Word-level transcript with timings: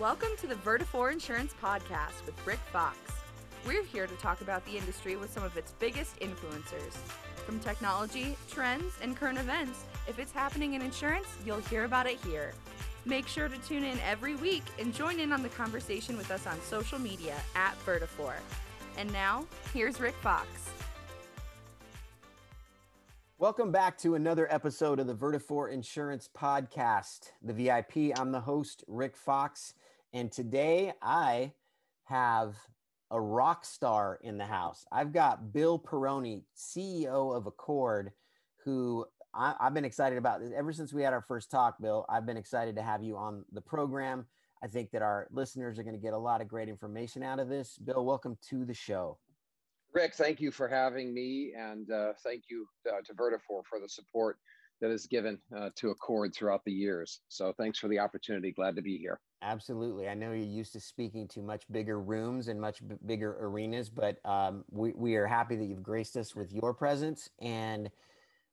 Welcome 0.00 0.30
to 0.40 0.48
the 0.48 0.56
Vertafore 0.56 1.12
Insurance 1.12 1.54
Podcast 1.62 2.26
with 2.26 2.34
Rick 2.44 2.58
Fox. 2.72 2.98
We're 3.64 3.84
here 3.84 4.08
to 4.08 4.14
talk 4.16 4.40
about 4.40 4.64
the 4.66 4.76
industry 4.76 5.14
with 5.14 5.32
some 5.32 5.44
of 5.44 5.56
its 5.56 5.70
biggest 5.78 6.18
influencers. 6.18 6.94
From 7.46 7.60
technology, 7.60 8.36
trends, 8.50 8.94
and 9.00 9.16
current 9.16 9.38
events, 9.38 9.84
if 10.08 10.18
it's 10.18 10.32
happening 10.32 10.74
in 10.74 10.82
insurance, 10.82 11.28
you'll 11.46 11.60
hear 11.60 11.84
about 11.84 12.08
it 12.08 12.18
here. 12.26 12.54
Make 13.04 13.28
sure 13.28 13.48
to 13.48 13.56
tune 13.58 13.84
in 13.84 14.00
every 14.00 14.34
week 14.34 14.64
and 14.80 14.92
join 14.92 15.20
in 15.20 15.32
on 15.32 15.44
the 15.44 15.48
conversation 15.50 16.16
with 16.16 16.32
us 16.32 16.44
on 16.44 16.60
social 16.62 16.98
media 16.98 17.36
at 17.54 17.76
Vertafore. 17.86 18.40
And 18.98 19.12
now, 19.12 19.46
here's 19.72 20.00
Rick 20.00 20.16
Fox. 20.16 20.48
Welcome 23.38 23.72
back 23.72 23.98
to 23.98 24.14
another 24.14 24.46
episode 24.50 24.98
of 24.98 25.06
the 25.06 25.14
Vertafore 25.14 25.70
Insurance 25.70 26.28
Podcast, 26.36 27.32
the 27.42 27.52
VIP. 27.52 28.18
I'm 28.18 28.32
the 28.32 28.40
host, 28.40 28.84
Rick 28.86 29.16
Fox, 29.16 29.74
and 30.14 30.30
today 30.30 30.92
I 31.02 31.52
have 32.04 32.54
a 33.10 33.20
rock 33.20 33.64
star 33.64 34.18
in 34.22 34.38
the 34.38 34.46
house. 34.46 34.86
I've 34.90 35.12
got 35.12 35.52
Bill 35.52 35.78
Pieroni, 35.78 36.42
CEO 36.56 37.36
of 37.36 37.46
ACORD, 37.46 38.12
who 38.64 39.04
I, 39.34 39.54
have 39.60 39.74
been 39.74 39.84
excited 39.84 40.16
about 40.16 40.40
this 40.40 40.52
ever 40.56 40.72
since 40.72 40.92
we 40.92 41.02
had 41.02 41.12
our 41.12 41.20
first 41.20 41.50
talk, 41.50 41.82
Bill. 41.82 42.06
I've 42.08 42.24
been 42.24 42.36
excited 42.36 42.76
to 42.76 42.82
have 42.82 43.02
you 43.02 43.16
on 43.16 43.44
the 43.52 43.60
program. 43.60 44.24
I 44.62 44.68
think 44.68 44.92
that 44.92 45.02
our 45.02 45.26
listeners 45.32 45.78
are 45.78 45.82
going 45.82 45.96
to 45.96 46.00
get 46.00 46.14
a 46.14 46.18
lot 46.18 46.40
of 46.40 46.48
great 46.48 46.68
information 46.68 47.24
out 47.24 47.40
of 47.40 47.48
this. 47.48 47.76
Bill, 47.76 48.04
welcome 48.04 48.38
to 48.50 48.64
the 48.64 48.72
show. 48.72 49.18
Rick, 49.92 50.14
thank 50.14 50.40
you 50.40 50.50
for 50.52 50.68
having 50.68 51.12
me, 51.12 51.52
and 51.58 51.90
uh, 51.90 52.12
thank 52.22 52.44
you 52.48 52.66
uh, 52.88 53.00
to 53.04 53.14
Vertafore 53.14 53.64
for 53.68 53.80
the 53.80 53.88
support 53.88 54.38
that 54.84 54.92
is 54.92 55.06
given 55.06 55.38
uh, 55.56 55.70
to 55.76 55.88
ACORD 55.88 56.34
throughout 56.34 56.62
the 56.66 56.72
years. 56.72 57.20
So 57.28 57.54
thanks 57.56 57.78
for 57.78 57.88
the 57.88 57.98
opportunity. 57.98 58.52
Glad 58.52 58.76
to 58.76 58.82
be 58.82 58.98
here. 58.98 59.18
Absolutely. 59.40 60.08
I 60.08 60.14
know 60.14 60.32
you're 60.32 60.44
used 60.44 60.74
to 60.74 60.80
speaking 60.80 61.26
to 61.28 61.40
much 61.40 61.64
bigger 61.70 61.98
rooms 61.98 62.48
and 62.48 62.60
much 62.60 62.86
b- 62.86 62.96
bigger 63.06 63.34
arenas, 63.40 63.88
but 63.88 64.18
um, 64.26 64.62
we, 64.70 64.92
we 64.94 65.14
are 65.16 65.26
happy 65.26 65.56
that 65.56 65.64
you've 65.64 65.82
graced 65.82 66.18
us 66.18 66.36
with 66.36 66.52
your 66.52 66.74
presence. 66.74 67.30
And 67.40 67.90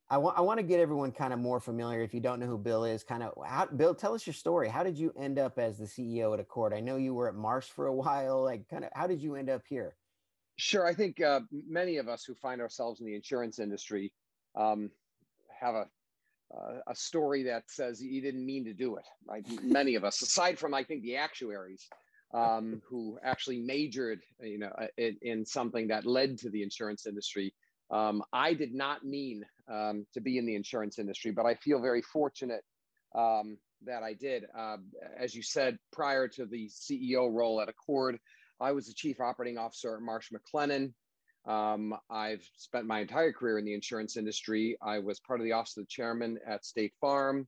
I 0.10 0.20
want 0.20 0.38
I 0.38 0.42
want 0.42 0.60
to 0.60 0.64
get 0.64 0.80
everyone 0.80 1.12
kind 1.12 1.34
of 1.34 1.40
more 1.40 1.60
familiar. 1.60 2.02
If 2.02 2.14
you 2.14 2.22
don't 2.22 2.40
know 2.40 2.46
who 2.46 2.58
Bill 2.58 2.86
is, 2.86 3.04
kind 3.04 3.24
of 3.24 3.34
how, 3.46 3.66
Bill, 3.66 3.94
tell 3.94 4.14
us 4.14 4.26
your 4.26 4.34
story. 4.34 4.70
How 4.70 4.84
did 4.84 4.98
you 4.98 5.14
end 5.18 5.38
up 5.38 5.60
as 5.60 5.78
the 5.78 5.86
CEO 5.86 6.34
at 6.34 6.40
ACORD? 6.40 6.74
I 6.74 6.80
know 6.80 6.96
you 6.96 7.14
were 7.14 7.28
at 7.28 7.36
Marsh 7.36 7.68
for 7.68 7.88
a 7.88 7.94
while. 7.94 8.42
Like, 8.42 8.70
kind 8.70 8.86
of, 8.86 8.92
how 8.94 9.06
did 9.06 9.22
you 9.22 9.36
end 9.36 9.50
up 9.50 9.64
here? 9.68 9.98
Sure. 10.56 10.86
I 10.86 10.94
think 10.94 11.22
uh, 11.22 11.42
many 11.68 11.98
of 11.98 12.08
us 12.08 12.24
who 12.24 12.36
find 12.36 12.62
ourselves 12.62 13.02
in 13.02 13.06
the 13.06 13.16
insurance 13.16 13.60
industry 13.60 14.14
um, 14.56 14.92
have 15.60 15.76
a 15.76 15.88
uh, 16.54 16.80
a 16.88 16.96
story 16.96 17.44
that 17.44 17.64
says 17.68 18.02
you 18.02 18.22
didn't 18.22 18.46
mean 18.46 18.66
to 18.66 18.74
do 18.74 18.96
it. 18.96 19.06
Right. 19.28 19.46
many 19.64 19.96
of 19.96 20.04
us, 20.04 20.22
aside 20.22 20.60
from 20.60 20.74
I 20.74 20.84
think 20.84 21.04
the 21.04 21.16
actuaries, 21.16 21.88
um, 22.34 22.82
who 22.90 23.18
actually 23.24 23.60
majored, 23.60 24.22
you 24.42 24.60
know, 24.60 24.72
uh, 24.78 24.88
in, 24.98 25.18
in, 25.22 25.46
something 25.46 25.88
that 25.88 26.06
led 26.06 26.38
to 26.40 26.50
the 26.50 26.64
insurance 26.64 27.06
industry. 27.06 27.54
Um, 27.90 28.24
I 28.32 28.54
did 28.54 28.74
not 28.74 29.04
mean 29.04 29.44
um, 29.70 30.06
to 30.14 30.22
be 30.22 30.38
in 30.38 30.46
the 30.46 30.56
insurance 30.56 30.98
industry, 30.98 31.32
but 31.32 31.46
I 31.46 31.56
feel 31.56 31.82
very 31.82 32.02
fortunate 32.02 32.64
um, 33.16 33.58
that 33.86 34.04
I 34.04 34.14
did. 34.14 34.46
Uh, 34.58 34.78
as 35.18 35.36
you 35.36 35.44
said, 35.44 35.78
prior 35.92 36.28
to 36.30 36.46
the 36.46 36.70
CEO 36.70 37.34
role 37.34 37.60
at 37.62 37.70
ACORD, 37.70 38.18
I 38.62 38.72
was 38.72 38.88
the 38.88 38.94
chief 38.94 39.20
operating 39.20 39.58
officer 39.58 39.96
at 39.96 40.02
Marsh 40.02 40.30
McLennan. 40.32 40.94
Um, 41.46 41.96
I've 42.10 42.48
spent 42.56 42.86
my 42.86 43.00
entire 43.00 43.32
career 43.32 43.58
in 43.58 43.66
the 43.66 43.74
insurance 43.74 44.18
industry. 44.18 44.78
I 44.82 45.00
was 45.00 45.20
part 45.20 45.40
of 45.40 45.44
the 45.44 45.54
office 45.54 45.76
of 45.78 45.84
the 45.84 45.88
chairman 45.88 46.38
at 46.46 46.66
State 46.66 46.94
Farm, 47.02 47.48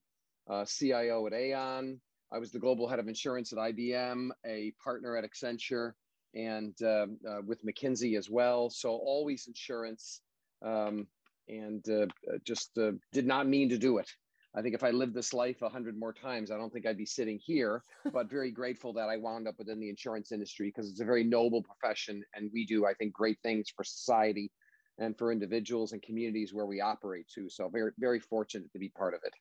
uh, 0.50 0.66
CIO 0.66 1.28
at 1.28 1.34
Aon. 1.34 2.00
I 2.32 2.40
was 2.40 2.52
the 2.52 2.60
global 2.60 2.88
head 2.88 3.00
of 3.00 3.08
insurance 3.08 3.54
at 3.54 3.60
IBM, 3.60 4.30
a 4.46 4.74
partner 4.84 5.16
at 5.16 5.24
Accenture, 5.24 5.92
and 6.34 6.74
uh, 6.82 7.06
uh, 7.30 7.42
with 7.46 7.64
McKinsey 7.64 8.18
as 8.18 8.30
well. 8.30 8.72
So 8.72 8.90
always 8.90 9.46
insurance, 9.46 10.22
um, 10.66 11.06
and 11.48 11.88
uh, 11.88 12.08
just 12.44 12.76
uh, 12.80 12.94
did 13.12 13.28
not 13.28 13.48
mean 13.48 13.70
to 13.70 13.78
do 13.78 14.00
it. 14.00 14.10
I 14.56 14.62
think 14.62 14.76
if 14.76 14.84
I 14.84 14.92
lived 14.92 15.16
this 15.16 15.34
life 15.34 15.62
a 15.62 15.70
hundred 15.70 15.98
more 15.98 16.14
times, 16.14 16.52
I 16.52 16.58
don't 16.58 16.72
think 16.72 16.86
I'd 16.86 16.98
be 16.98 17.06
sitting 17.06 17.40
here. 17.44 17.84
but 18.12 18.30
very 18.30 18.52
grateful 18.52 18.94
that 18.94 19.10
I 19.10 19.18
wound 19.18 19.48
up 19.48 19.56
within 19.58 19.80
the 19.80 19.90
insurance 19.90 20.32
industry 20.32 20.68
because 20.68 20.90
it's 20.90 21.02
a 21.02 21.06
very 21.06 21.24
noble 21.24 21.64
profession, 21.64 22.24
and 22.36 22.52
we 22.54 22.66
do, 22.66 22.86
I 22.86 22.94
think, 22.94 23.14
great 23.14 23.40
things 23.42 23.72
for 23.76 23.84
society 23.84 24.52
and 25.00 25.18
for 25.18 25.32
individuals 25.32 25.92
and 25.92 26.02
communities 26.04 26.54
where 26.54 26.68
we 26.68 26.82
operate 26.82 27.28
too. 27.28 27.50
So 27.50 27.68
very, 27.70 27.92
very 27.98 28.20
fortunate 28.20 28.72
to 28.74 28.80
be 28.80 28.90
part 28.90 29.16
of 29.16 29.22
it. 29.24 29.34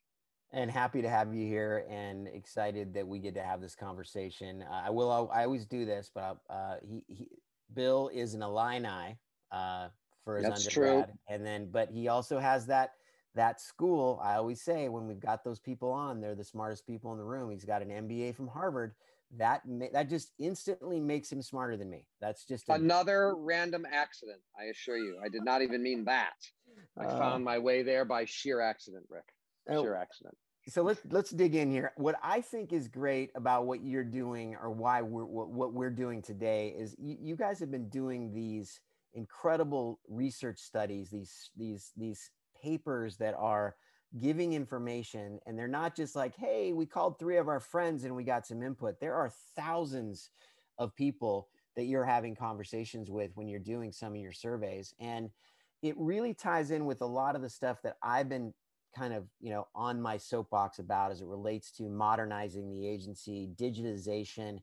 And 0.54 0.70
happy 0.70 1.02
to 1.02 1.08
have 1.08 1.34
you 1.34 1.46
here, 1.46 1.86
and 1.90 2.28
excited 2.28 2.92
that 2.94 3.06
we 3.06 3.18
get 3.18 3.34
to 3.34 3.42
have 3.42 3.60
this 3.60 3.74
conversation. 3.74 4.62
Uh, 4.62 4.82
I 4.86 4.90
will. 4.90 5.30
I 5.32 5.44
always 5.44 5.64
do 5.64 5.84
this, 5.86 6.10
but 6.14 6.38
uh, 6.50 6.76
he, 6.82 7.04
he, 7.08 7.28
Bill 7.74 8.10
is 8.12 8.34
an 8.34 8.42
Illini 8.42 9.16
uh, 9.50 9.88
for 10.24 10.36
his 10.36 10.46
That's 10.46 10.66
undergrad, 10.66 11.06
true. 11.06 11.14
and 11.28 11.44
then, 11.44 11.68
but 11.70 11.90
he 11.90 12.08
also 12.08 12.38
has 12.38 12.66
that 12.66 12.92
that 13.34 13.60
school, 13.60 14.20
I 14.22 14.34
always 14.34 14.60
say 14.60 14.88
when 14.88 15.06
we've 15.06 15.20
got 15.20 15.44
those 15.44 15.58
people 15.58 15.90
on, 15.90 16.20
they're 16.20 16.34
the 16.34 16.44
smartest 16.44 16.86
people 16.86 17.12
in 17.12 17.18
the 17.18 17.24
room. 17.24 17.50
He's 17.50 17.64
got 17.64 17.82
an 17.82 17.88
MBA 17.88 18.34
from 18.36 18.48
Harvard. 18.48 18.94
That 19.38 19.62
that 19.92 20.10
just 20.10 20.32
instantly 20.38 21.00
makes 21.00 21.32
him 21.32 21.40
smarter 21.40 21.76
than 21.78 21.88
me. 21.88 22.06
That's 22.20 22.44
just 22.44 22.68
a- 22.68 22.74
another 22.74 23.34
random 23.34 23.86
accident. 23.90 24.40
I 24.58 24.64
assure 24.64 24.98
you, 24.98 25.18
I 25.24 25.30
did 25.30 25.42
not 25.42 25.62
even 25.62 25.82
mean 25.82 26.04
that. 26.04 26.34
I 26.98 27.04
uh, 27.04 27.18
found 27.18 27.42
my 27.42 27.58
way 27.58 27.82
there 27.82 28.04
by 28.04 28.26
sheer 28.26 28.60
accident, 28.60 29.06
Rick. 29.08 29.24
Oh, 29.70 29.82
sheer 29.82 29.94
accident. 29.94 30.36
So 30.68 30.82
let's 30.82 31.00
let's 31.10 31.30
dig 31.30 31.54
in 31.54 31.70
here. 31.70 31.92
What 31.96 32.16
I 32.22 32.42
think 32.42 32.74
is 32.74 32.88
great 32.88 33.30
about 33.34 33.64
what 33.64 33.82
you're 33.82 34.04
doing, 34.04 34.54
or 34.62 34.70
why 34.70 35.00
we're 35.00 35.24
what, 35.24 35.48
what 35.48 35.72
we're 35.72 35.90
doing 35.90 36.20
today, 36.20 36.74
is 36.76 36.94
you, 36.98 37.16
you 37.18 37.36
guys 37.36 37.58
have 37.60 37.70
been 37.70 37.88
doing 37.88 38.34
these 38.34 38.80
incredible 39.14 39.98
research 40.08 40.58
studies, 40.58 41.08
these 41.08 41.50
these 41.56 41.92
these 41.96 42.30
papers 42.62 43.16
that 43.16 43.34
are 43.38 43.76
giving 44.20 44.52
information 44.52 45.38
and 45.46 45.58
they're 45.58 45.66
not 45.66 45.96
just 45.96 46.14
like 46.14 46.36
hey 46.36 46.72
we 46.72 46.84
called 46.84 47.18
three 47.18 47.38
of 47.38 47.48
our 47.48 47.60
friends 47.60 48.04
and 48.04 48.14
we 48.14 48.24
got 48.24 48.46
some 48.46 48.62
input. 48.62 49.00
There 49.00 49.14
are 49.14 49.32
thousands 49.56 50.30
of 50.78 50.94
people 50.94 51.48
that 51.76 51.84
you're 51.84 52.04
having 52.04 52.34
conversations 52.34 53.10
with 53.10 53.30
when 53.34 53.48
you're 53.48 53.58
doing 53.58 53.92
some 53.92 54.12
of 54.12 54.20
your 54.20 54.32
surveys 54.32 54.94
and 55.00 55.30
it 55.82 55.96
really 55.98 56.32
ties 56.32 56.70
in 56.70 56.84
with 56.86 57.00
a 57.00 57.06
lot 57.06 57.34
of 57.36 57.42
the 57.42 57.48
stuff 57.48 57.82
that 57.82 57.96
i've 58.02 58.28
been 58.28 58.52
kind 58.94 59.14
of 59.14 59.24
you 59.40 59.50
know 59.50 59.66
on 59.74 60.00
my 60.00 60.16
soapbox 60.16 60.78
about 60.78 61.10
as 61.10 61.20
it 61.20 61.26
relates 61.26 61.70
to 61.70 61.88
modernizing 61.88 62.70
the 62.70 62.86
agency 62.86 63.48
digitization 63.56 64.58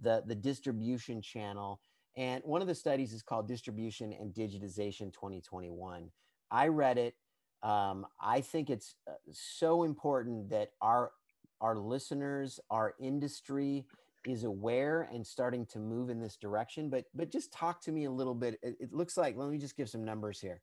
the 0.00 0.22
the 0.26 0.34
distribution 0.34 1.20
channel 1.20 1.80
and 2.16 2.42
one 2.44 2.62
of 2.62 2.68
the 2.68 2.74
studies 2.74 3.12
is 3.12 3.22
called 3.22 3.46
distribution 3.46 4.12
and 4.12 4.34
digitization 4.34 5.12
2021 5.12 6.10
i 6.50 6.66
read 6.66 6.98
it 6.98 7.14
um, 7.64 8.06
I 8.20 8.42
think 8.42 8.70
it's 8.70 8.94
uh, 9.08 9.12
so 9.32 9.82
important 9.82 10.50
that 10.50 10.70
our 10.80 11.12
our 11.60 11.76
listeners, 11.76 12.60
our 12.70 12.94
industry 13.00 13.86
is 14.26 14.44
aware 14.44 15.08
and 15.12 15.26
starting 15.26 15.64
to 15.66 15.78
move 15.78 16.10
in 16.10 16.20
this 16.20 16.36
direction. 16.36 16.90
But 16.90 17.06
but 17.14 17.32
just 17.32 17.52
talk 17.52 17.80
to 17.82 17.92
me 17.92 18.04
a 18.04 18.10
little 18.10 18.34
bit. 18.34 18.58
It, 18.62 18.76
it 18.78 18.92
looks 18.92 19.16
like 19.16 19.36
let 19.36 19.48
me 19.48 19.58
just 19.58 19.76
give 19.76 19.88
some 19.88 20.04
numbers 20.04 20.40
here. 20.40 20.60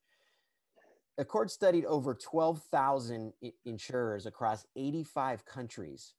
ACORD 1.20 1.52
studied 1.52 1.86
over 1.86 2.16
12,000 2.16 3.34
insurers 3.66 4.26
across 4.26 4.66
85 4.76 5.46
countries, 5.46 6.14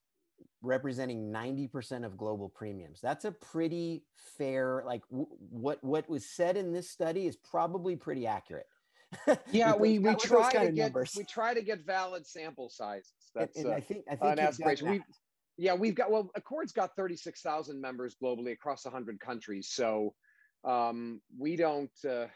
representing 0.60 1.32
90% 1.32 2.04
of 2.04 2.16
global 2.16 2.48
premiums. 2.48 3.00
That's 3.00 3.24
a 3.24 3.32
pretty 3.32 4.04
fair, 4.36 4.84
like 4.86 5.02
w- 5.08 5.26
what, 5.50 5.82
what 5.82 6.08
was 6.08 6.26
said 6.26 6.56
in 6.56 6.72
this 6.72 6.90
study 6.90 7.26
is 7.26 7.36
probably 7.36 7.96
pretty 7.96 8.26
accurate. 8.26 8.66
yeah, 9.52 9.74
we, 9.74 9.98
we 9.98 10.14
try 10.16 10.52
to 10.52 10.72
get 10.72 10.74
numbers. 10.74 11.14
we 11.16 11.24
try 11.24 11.54
to 11.54 11.62
get 11.62 11.84
valid 11.84 12.26
sample 12.26 12.68
sizes. 12.68 13.12
That's 13.34 13.56
and, 13.56 13.66
and 13.66 13.74
uh, 13.74 13.76
I 13.76 13.80
think 13.80 14.04
I 14.10 14.16
think 14.16 14.32
an 14.32 14.38
aspiration. 14.38 14.90
We, 14.90 15.02
yeah, 15.58 15.74
we've 15.74 15.94
got 15.94 16.10
well, 16.10 16.30
ACORD's 16.36 16.72
got 16.72 16.94
thirty 16.96 17.16
six 17.16 17.40
thousand 17.42 17.80
members 17.80 18.16
globally 18.22 18.52
across 18.52 18.84
hundred 18.84 19.20
countries. 19.20 19.70
So 19.72 20.14
um, 20.64 21.20
we 21.38 21.56
don't 21.56 21.90
uh, 22.04 22.26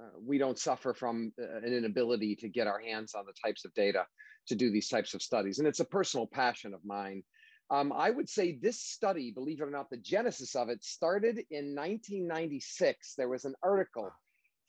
uh, 0.00 0.10
we 0.24 0.38
don't 0.38 0.58
suffer 0.58 0.94
from 0.94 1.32
uh, 1.40 1.58
an 1.58 1.72
inability 1.72 2.36
to 2.36 2.48
get 2.48 2.66
our 2.66 2.80
hands 2.80 3.14
on 3.14 3.24
the 3.26 3.34
types 3.44 3.64
of 3.64 3.74
data 3.74 4.06
to 4.46 4.54
do 4.54 4.70
these 4.70 4.88
types 4.88 5.14
of 5.14 5.22
studies, 5.22 5.58
and 5.58 5.68
it's 5.68 5.80
a 5.80 5.84
personal 5.84 6.26
passion 6.26 6.74
of 6.74 6.80
mine. 6.84 7.22
Um, 7.70 7.92
I 7.92 8.10
would 8.10 8.28
say 8.28 8.58
this 8.60 8.80
study, 8.80 9.30
believe 9.30 9.60
it 9.60 9.64
or 9.64 9.70
not, 9.70 9.90
the 9.90 9.96
genesis 9.96 10.56
of 10.56 10.70
it 10.70 10.82
started 10.82 11.38
in 11.50 11.76
1996. 11.76 13.14
There 13.16 13.28
was 13.28 13.44
an 13.44 13.54
article 13.62 14.10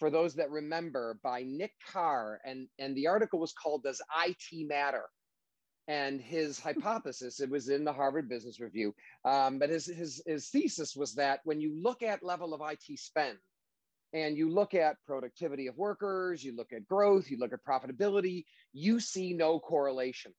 for 0.01 0.09
those 0.09 0.33
that 0.33 0.50
remember, 0.50 1.19
by 1.21 1.44
Nick 1.44 1.74
Carr. 1.88 2.39
And, 2.44 2.68
and 2.80 2.98
the 2.98 3.06
article 3.06 3.39
was 3.39 3.53
called 3.53 3.83
Does 3.83 4.01
IT 4.25 4.68
Matter? 4.68 5.03
And 5.88 6.19
his 6.19 6.59
hypothesis, 6.68 7.39
it 7.39 7.51
was 7.51 7.69
in 7.69 7.83
the 7.83 7.94
Harvard 7.94 8.27
Business 8.27 8.59
Review, 8.59 8.95
um, 9.25 9.59
but 9.59 9.69
his, 9.69 9.86
his, 9.86 10.19
his 10.25 10.50
thesis 10.50 10.95
was 10.95 11.13
that 11.13 11.42
when 11.44 11.62
you 11.62 11.80
look 11.80 12.01
at 12.01 12.24
level 12.24 12.56
of 12.56 12.62
IT 12.68 12.98
spend, 12.98 13.38
and 14.13 14.36
you 14.36 14.50
look 14.50 14.74
at 14.74 14.98
productivity 15.06 15.68
of 15.68 15.77
workers, 15.77 16.44
you 16.44 16.56
look 16.56 16.74
at 16.74 16.88
growth, 16.88 17.30
you 17.30 17.38
look 17.38 17.54
at 17.54 17.63
profitability, 17.63 18.44
you 18.74 19.00
see 19.00 19.33
no 19.33 19.59
correlation. 19.59 20.33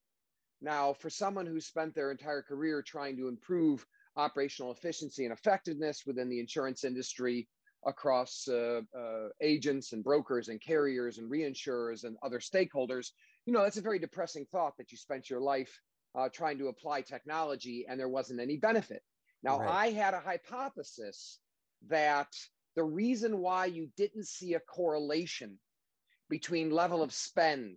Now, 0.61 0.93
for 0.93 1.08
someone 1.08 1.47
who 1.47 1.61
spent 1.61 1.94
their 1.94 2.11
entire 2.11 2.43
career 2.43 2.82
trying 2.82 3.17
to 3.17 3.29
improve 3.29 3.87
operational 4.17 4.73
efficiency 4.73 5.25
and 5.25 5.32
effectiveness 5.32 6.03
within 6.05 6.29
the 6.29 6.41
insurance 6.41 6.85
industry 6.85 7.49
across 7.87 8.46
uh, 8.49 8.81
uh, 8.96 9.29
agents 9.40 9.93
and 9.93 10.05
brokers 10.05 10.49
and 10.49 10.61
carriers 10.61 11.19
and 11.19 11.31
reinsurers 11.31 12.05
and 12.05 12.17
other 12.23 12.38
stakeholders, 12.38 13.11
you 13.46 13.52
know, 13.52 13.62
that's 13.62 13.76
a 13.76 13.82
very 13.82 13.99
depressing 13.99 14.46
thought 14.52 14.76
that 14.79 14.93
you 14.93 14.99
spent 14.99 15.29
your 15.29 15.40
life 15.40 15.81
uh, 16.14 16.29
trying 16.32 16.58
to 16.58 16.69
apply 16.69 17.00
technology 17.00 17.87
and 17.88 17.99
there 17.99 18.08
wasn't 18.08 18.40
any 18.40 18.56
benefit. 18.56 19.02
Now, 19.43 19.58
right. 19.58 19.69
I 19.69 19.90
had 19.90 20.14
a 20.14 20.20
hypothesis 20.20 21.38
that 21.88 22.29
the 22.76 22.84
reason 22.84 23.38
why 23.38 23.67
you 23.67 23.88
didn't 23.96 24.26
see 24.26 24.55
a 24.55 24.61
correlation 24.61 25.58
between 26.29 26.70
level 26.70 27.02
of 27.02 27.12
spend 27.12 27.76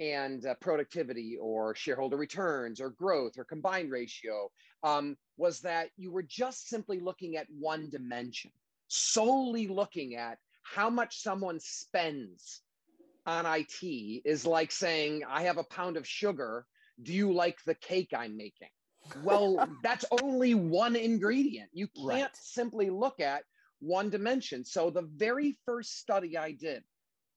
and 0.00 0.46
uh, 0.46 0.54
productivity 0.60 1.36
or 1.40 1.74
shareholder 1.74 2.16
returns 2.16 2.80
or 2.80 2.90
growth 2.90 3.32
or 3.36 3.44
combined 3.44 3.90
ratio 3.90 4.50
um, 4.84 5.16
was 5.36 5.60
that 5.60 5.90
you 5.96 6.12
were 6.12 6.22
just 6.22 6.68
simply 6.68 7.00
looking 7.00 7.36
at 7.36 7.46
one 7.58 7.90
dimension, 7.90 8.50
solely 8.88 9.68
looking 9.68 10.16
at 10.16 10.38
how 10.62 10.90
much 10.90 11.22
someone 11.22 11.60
spends 11.60 12.62
on 13.26 13.46
IT 13.46 13.82
is 14.24 14.46
like 14.46 14.72
saying, 14.72 15.22
I 15.28 15.42
have 15.42 15.58
a 15.58 15.64
pound 15.64 15.96
of 15.96 16.06
sugar. 16.06 16.66
Do 17.02 17.12
you 17.12 17.32
like 17.32 17.58
the 17.64 17.74
cake 17.74 18.12
I'm 18.16 18.36
making? 18.36 18.68
Well, 19.22 19.68
that's 19.82 20.04
only 20.22 20.54
one 20.54 20.96
ingredient. 20.96 21.70
You 21.72 21.88
can't 21.88 22.08
right. 22.08 22.30
simply 22.36 22.90
look 22.90 23.20
at 23.20 23.44
one 23.80 24.10
dimension. 24.10 24.64
So, 24.64 24.90
the 24.90 25.02
very 25.02 25.56
first 25.64 25.98
study 25.98 26.36
I 26.36 26.52
did 26.52 26.82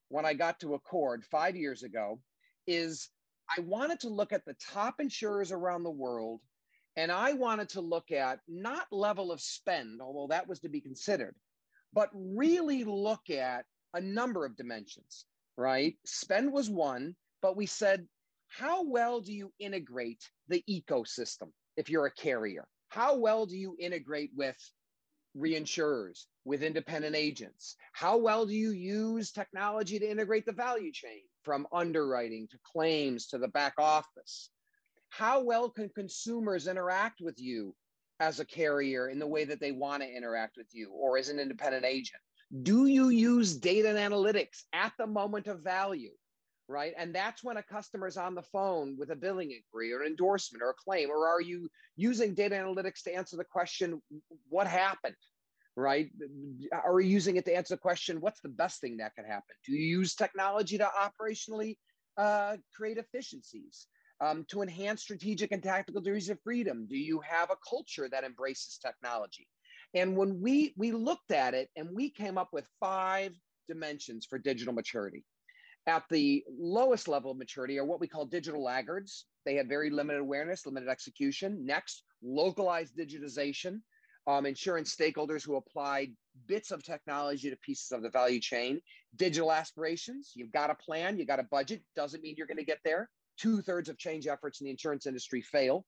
when 0.08 0.26
I 0.26 0.34
got 0.34 0.60
to 0.60 0.74
ACORD 0.74 1.24
five 1.30 1.56
years 1.56 1.82
ago 1.82 2.20
is 2.66 3.08
I 3.56 3.60
wanted 3.60 4.00
to 4.00 4.08
look 4.08 4.32
at 4.32 4.44
the 4.44 4.54
top 4.54 4.96
insurers 4.98 5.52
around 5.52 5.82
the 5.82 5.90
world 5.90 6.40
and 6.96 7.10
I 7.10 7.32
wanted 7.32 7.68
to 7.70 7.80
look 7.80 8.12
at 8.12 8.40
not 8.48 8.86
level 8.90 9.32
of 9.32 9.40
spend, 9.40 10.00
although 10.00 10.28
that 10.28 10.48
was 10.48 10.60
to 10.60 10.68
be 10.68 10.80
considered, 10.80 11.34
but 11.92 12.10
really 12.14 12.84
look 12.84 13.30
at 13.30 13.64
a 13.94 14.00
number 14.00 14.44
of 14.44 14.56
dimensions, 14.56 15.26
right? 15.56 15.96
Spend 16.04 16.52
was 16.52 16.70
one, 16.70 17.14
but 17.40 17.56
we 17.56 17.66
said, 17.66 18.06
how 18.48 18.84
well 18.84 19.20
do 19.20 19.32
you 19.32 19.52
integrate 19.58 20.22
the 20.48 20.62
ecosystem 20.68 21.50
if 21.76 21.88
you're 21.88 22.06
a 22.06 22.14
carrier? 22.14 22.66
How 22.88 23.16
well 23.16 23.46
do 23.46 23.56
you 23.56 23.76
integrate 23.78 24.30
with 24.36 24.58
reinsurers, 25.36 26.26
with 26.44 26.62
independent 26.62 27.16
agents? 27.16 27.76
How 27.92 28.18
well 28.18 28.44
do 28.44 28.54
you 28.54 28.70
use 28.70 29.32
technology 29.32 29.98
to 29.98 30.10
integrate 30.10 30.44
the 30.44 30.52
value 30.52 30.92
chain? 30.92 31.22
from 31.42 31.66
underwriting 31.72 32.48
to 32.48 32.58
claims 32.64 33.26
to 33.28 33.38
the 33.38 33.48
back 33.48 33.74
office? 33.78 34.50
How 35.12 35.42
well 35.42 35.68
can 35.68 35.90
consumers 35.90 36.66
interact 36.66 37.20
with 37.20 37.38
you 37.38 37.74
as 38.18 38.40
a 38.40 38.46
carrier 38.46 39.10
in 39.10 39.18
the 39.18 39.26
way 39.26 39.44
that 39.44 39.60
they 39.60 39.70
want 39.70 40.02
to 40.02 40.08
interact 40.08 40.56
with 40.56 40.68
you 40.72 40.90
or 40.90 41.18
as 41.18 41.28
an 41.28 41.38
independent 41.38 41.84
agent? 41.84 42.22
Do 42.62 42.86
you 42.86 43.10
use 43.10 43.54
data 43.54 43.90
and 43.90 43.98
analytics 43.98 44.62
at 44.72 44.94
the 44.98 45.06
moment 45.06 45.48
of 45.48 45.62
value? 45.62 46.12
Right. 46.66 46.94
And 46.96 47.14
that's 47.14 47.44
when 47.44 47.58
a 47.58 47.62
customer 47.62 48.06
is 48.06 48.16
on 48.16 48.34
the 48.34 48.42
phone 48.42 48.96
with 48.98 49.10
a 49.10 49.16
billing 49.16 49.50
inquiry 49.50 49.92
or 49.92 50.00
an 50.00 50.06
endorsement 50.06 50.62
or 50.62 50.70
a 50.70 50.74
claim. 50.74 51.10
Or 51.10 51.28
are 51.28 51.42
you 51.42 51.68
using 51.96 52.32
data 52.32 52.54
analytics 52.54 53.02
to 53.02 53.14
answer 53.14 53.36
the 53.36 53.44
question, 53.44 54.00
what 54.48 54.66
happened? 54.66 55.16
right? 55.76 56.10
Are 56.84 57.00
you 57.00 57.08
using 57.08 57.36
it 57.36 57.44
to 57.46 57.56
answer 57.56 57.74
the 57.74 57.80
question, 57.80 58.20
what's 58.20 58.40
the 58.40 58.48
best 58.48 58.80
thing 58.80 58.98
that 58.98 59.14
could 59.14 59.24
happen? 59.24 59.56
Do 59.66 59.72
you 59.72 59.98
use 59.98 60.14
technology 60.14 60.78
to 60.78 60.86
operationally 60.86 61.76
uh, 62.18 62.56
create 62.74 62.98
efficiencies? 62.98 63.86
Um, 64.22 64.44
to 64.50 64.62
enhance 64.62 65.02
strategic 65.02 65.50
and 65.50 65.60
tactical 65.60 66.00
degrees 66.00 66.30
of 66.30 66.38
freedom? 66.44 66.86
Do 66.88 66.96
you 66.96 67.20
have 67.28 67.50
a 67.50 67.56
culture 67.68 68.08
that 68.08 68.22
embraces 68.22 68.78
technology? 68.78 69.48
And 69.94 70.16
when 70.16 70.40
we 70.40 70.72
we 70.76 70.92
looked 70.92 71.32
at 71.32 71.54
it 71.54 71.68
and 71.76 71.88
we 71.92 72.08
came 72.10 72.38
up 72.38 72.50
with 72.52 72.64
five 72.78 73.32
dimensions 73.68 74.24
for 74.24 74.38
digital 74.38 74.72
maturity. 74.72 75.24
At 75.88 76.04
the 76.08 76.44
lowest 76.48 77.08
level 77.08 77.32
of 77.32 77.36
maturity 77.36 77.78
are 77.78 77.84
what 77.84 77.98
we 77.98 78.06
call 78.06 78.24
digital 78.24 78.62
laggards. 78.62 79.26
They 79.44 79.56
have 79.56 79.66
very 79.66 79.90
limited 79.90 80.20
awareness, 80.20 80.66
limited 80.66 80.88
execution. 80.88 81.66
Next, 81.66 82.04
localized 82.22 82.96
digitization 82.96 83.80
um, 84.26 84.46
insurance 84.46 84.94
stakeholders 84.94 85.44
who 85.44 85.56
applied 85.56 86.12
bits 86.46 86.70
of 86.70 86.82
technology 86.82 87.50
to 87.50 87.56
pieces 87.56 87.90
of 87.92 88.02
the 88.02 88.10
value 88.10 88.40
chain. 88.40 88.80
Digital 89.16 89.52
aspirations, 89.52 90.32
you've 90.34 90.52
got 90.52 90.70
a 90.70 90.74
plan, 90.74 91.18
You've 91.18 91.28
got 91.28 91.40
a 91.40 91.44
budget, 91.44 91.82
doesn't 91.96 92.22
mean 92.22 92.34
you're 92.38 92.46
going 92.46 92.58
to 92.58 92.64
get 92.64 92.78
there. 92.84 93.10
Two 93.42 93.60
thirds 93.60 93.88
of 93.88 93.98
change 93.98 94.28
efforts 94.28 94.60
in 94.60 94.66
the 94.66 94.70
insurance 94.70 95.04
industry 95.06 95.42
fail 95.42 95.84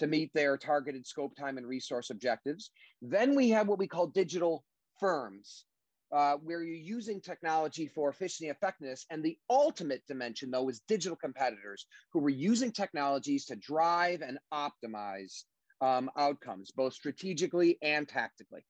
to 0.00 0.08
meet 0.08 0.32
their 0.34 0.58
targeted 0.58 1.06
scope, 1.06 1.36
time, 1.36 1.56
and 1.56 1.64
resource 1.64 2.10
objectives. 2.10 2.72
Then 3.00 3.36
we 3.36 3.50
have 3.50 3.68
what 3.68 3.78
we 3.78 3.86
call 3.86 4.08
digital 4.08 4.64
firms, 4.98 5.66
uh, 6.10 6.34
where 6.42 6.64
you're 6.64 6.74
using 6.74 7.20
technology 7.20 7.86
for 7.86 8.10
efficiency 8.10 8.48
and 8.48 8.56
effectiveness. 8.56 9.06
And 9.08 9.22
the 9.22 9.38
ultimate 9.48 10.02
dimension, 10.08 10.50
though, 10.50 10.68
is 10.68 10.82
digital 10.88 11.16
competitors 11.16 11.86
who 12.12 12.18
were 12.18 12.28
using 12.28 12.72
technologies 12.72 13.44
to 13.46 13.54
drive 13.54 14.20
and 14.22 14.40
optimize 14.52 15.44
um, 15.80 16.10
outcomes, 16.18 16.72
both 16.72 16.94
strategically 16.94 17.78
and 17.82 18.08
tactically. 18.08 18.64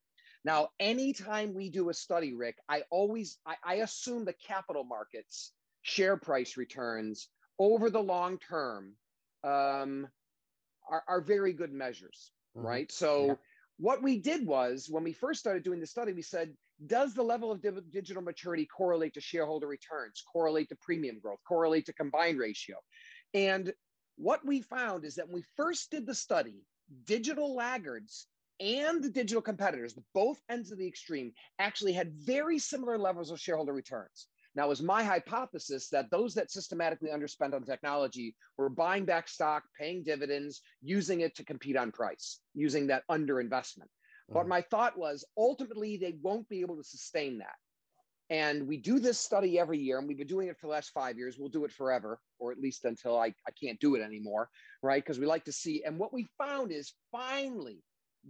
Now, 0.44 0.68
anytime 0.78 1.54
we 1.54 1.70
do 1.70 1.88
a 1.88 1.94
study, 1.94 2.34
Rick, 2.34 2.56
I 2.68 2.82
always 2.90 3.38
I, 3.46 3.54
I 3.64 3.74
assume 3.76 4.26
the 4.26 4.34
capital 4.46 4.84
markets 4.84 5.52
share 5.80 6.18
price 6.18 6.58
returns 6.58 7.30
over 7.58 7.90
the 7.90 8.02
long 8.02 8.38
term 8.38 8.92
um, 9.44 10.06
are, 10.90 11.02
are 11.08 11.20
very 11.20 11.52
good 11.52 11.72
measures, 11.72 12.32
mm-hmm. 12.56 12.66
right? 12.66 12.92
So, 12.92 13.26
yeah. 13.26 13.34
what 13.78 14.02
we 14.02 14.18
did 14.18 14.46
was 14.46 14.88
when 14.90 15.04
we 15.04 15.12
first 15.12 15.40
started 15.40 15.62
doing 15.62 15.80
the 15.80 15.86
study, 15.86 16.12
we 16.12 16.22
said, 16.22 16.52
does 16.86 17.14
the 17.14 17.22
level 17.22 17.50
of 17.50 17.62
digital 17.90 18.22
maturity 18.22 18.66
correlate 18.66 19.14
to 19.14 19.20
shareholder 19.20 19.66
returns, 19.66 20.22
correlate 20.30 20.68
to 20.68 20.76
premium 20.76 21.18
growth, 21.18 21.38
correlate 21.48 21.86
to 21.86 21.92
combined 21.94 22.38
ratio? 22.38 22.76
And 23.32 23.72
what 24.16 24.44
we 24.44 24.60
found 24.60 25.04
is 25.04 25.14
that 25.14 25.26
when 25.26 25.36
we 25.36 25.44
first 25.56 25.90
did 25.90 26.06
the 26.06 26.14
study, 26.14 26.64
digital 27.04 27.54
laggards 27.54 28.26
and 28.60 29.02
the 29.02 29.10
digital 29.10 29.42
competitors, 29.42 29.98
both 30.14 30.40
ends 30.48 30.72
of 30.72 30.78
the 30.78 30.86
extreme, 30.86 31.32
actually 31.58 31.92
had 31.92 32.12
very 32.12 32.58
similar 32.58 32.98
levels 32.98 33.30
of 33.30 33.40
shareholder 33.40 33.72
returns. 33.72 34.26
Now, 34.56 34.64
it 34.64 34.68
was 34.70 34.82
my 34.82 35.04
hypothesis 35.04 35.90
that 35.90 36.10
those 36.10 36.32
that 36.34 36.50
systematically 36.50 37.10
underspent 37.10 37.52
on 37.52 37.62
technology 37.64 38.34
were 38.56 38.70
buying 38.70 39.04
back 39.04 39.28
stock, 39.28 39.64
paying 39.78 40.02
dividends, 40.02 40.62
using 40.82 41.20
it 41.20 41.36
to 41.36 41.44
compete 41.44 41.76
on 41.76 41.92
price, 41.92 42.40
using 42.54 42.86
that 42.86 43.04
underinvestment. 43.10 43.90
Mm. 44.30 44.34
But 44.34 44.48
my 44.48 44.62
thought 44.62 44.98
was 44.98 45.26
ultimately 45.36 45.98
they 45.98 46.16
won't 46.22 46.48
be 46.48 46.62
able 46.62 46.76
to 46.76 46.84
sustain 46.84 47.38
that. 47.38 47.54
And 48.30 48.66
we 48.66 48.78
do 48.78 48.98
this 48.98 49.20
study 49.20 49.58
every 49.58 49.78
year, 49.78 49.98
and 49.98 50.08
we've 50.08 50.18
been 50.18 50.26
doing 50.26 50.48
it 50.48 50.56
for 50.58 50.66
the 50.66 50.72
last 50.72 50.90
five 50.90 51.18
years. 51.18 51.36
We'll 51.38 51.50
do 51.50 51.64
it 51.64 51.72
forever, 51.72 52.18
or 52.38 52.50
at 52.50 52.58
least 52.58 52.86
until 52.86 53.16
I, 53.18 53.26
I 53.46 53.50
can't 53.62 53.78
do 53.78 53.94
it 53.94 54.02
anymore, 54.02 54.48
right? 54.82 55.04
Because 55.04 55.20
we 55.20 55.26
like 55.26 55.44
to 55.44 55.52
see. 55.52 55.84
And 55.84 55.98
what 55.98 56.14
we 56.14 56.26
found 56.38 56.72
is 56.72 56.94
finally, 57.12 57.84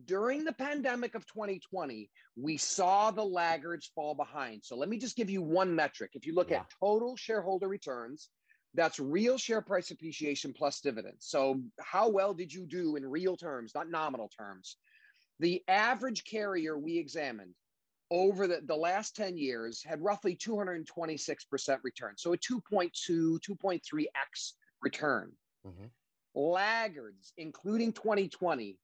during 0.04 0.44
the 0.44 0.52
pandemic 0.52 1.14
of 1.14 1.26
2020, 1.26 2.10
we 2.36 2.56
saw 2.56 3.10
the 3.10 3.24
laggards 3.24 3.90
fall 3.94 4.14
behind. 4.14 4.62
So 4.64 4.76
let 4.76 4.88
me 4.88 4.98
just 4.98 5.16
give 5.16 5.30
you 5.30 5.42
one 5.42 5.74
metric. 5.74 6.10
If 6.14 6.26
you 6.26 6.34
look 6.34 6.50
yeah. 6.50 6.58
at 6.58 6.70
total 6.80 7.16
shareholder 7.16 7.68
returns, 7.68 8.28
that's 8.74 9.00
real 9.00 9.38
share 9.38 9.62
price 9.62 9.90
appreciation 9.90 10.52
plus 10.52 10.80
dividends. 10.80 11.26
So, 11.26 11.62
how 11.80 12.10
well 12.10 12.34
did 12.34 12.52
you 12.52 12.66
do 12.66 12.96
in 12.96 13.06
real 13.06 13.36
terms, 13.36 13.72
not 13.74 13.90
nominal 13.90 14.30
terms? 14.38 14.76
The 15.40 15.62
average 15.66 16.24
carrier 16.24 16.78
we 16.78 16.98
examined 16.98 17.54
over 18.10 18.46
the, 18.46 18.60
the 18.64 18.76
last 18.76 19.16
10 19.16 19.36
years 19.36 19.82
had 19.84 20.02
roughly 20.02 20.36
226% 20.36 21.78
return. 21.82 22.14
So 22.16 22.32
a 22.32 22.38
2.2, 22.38 22.90
2.3x 23.40 24.52
return. 24.82 25.32
Mm-hmm. 25.66 25.86
Laggards, 26.34 27.32
including 27.38 27.92
2020, 27.92 28.78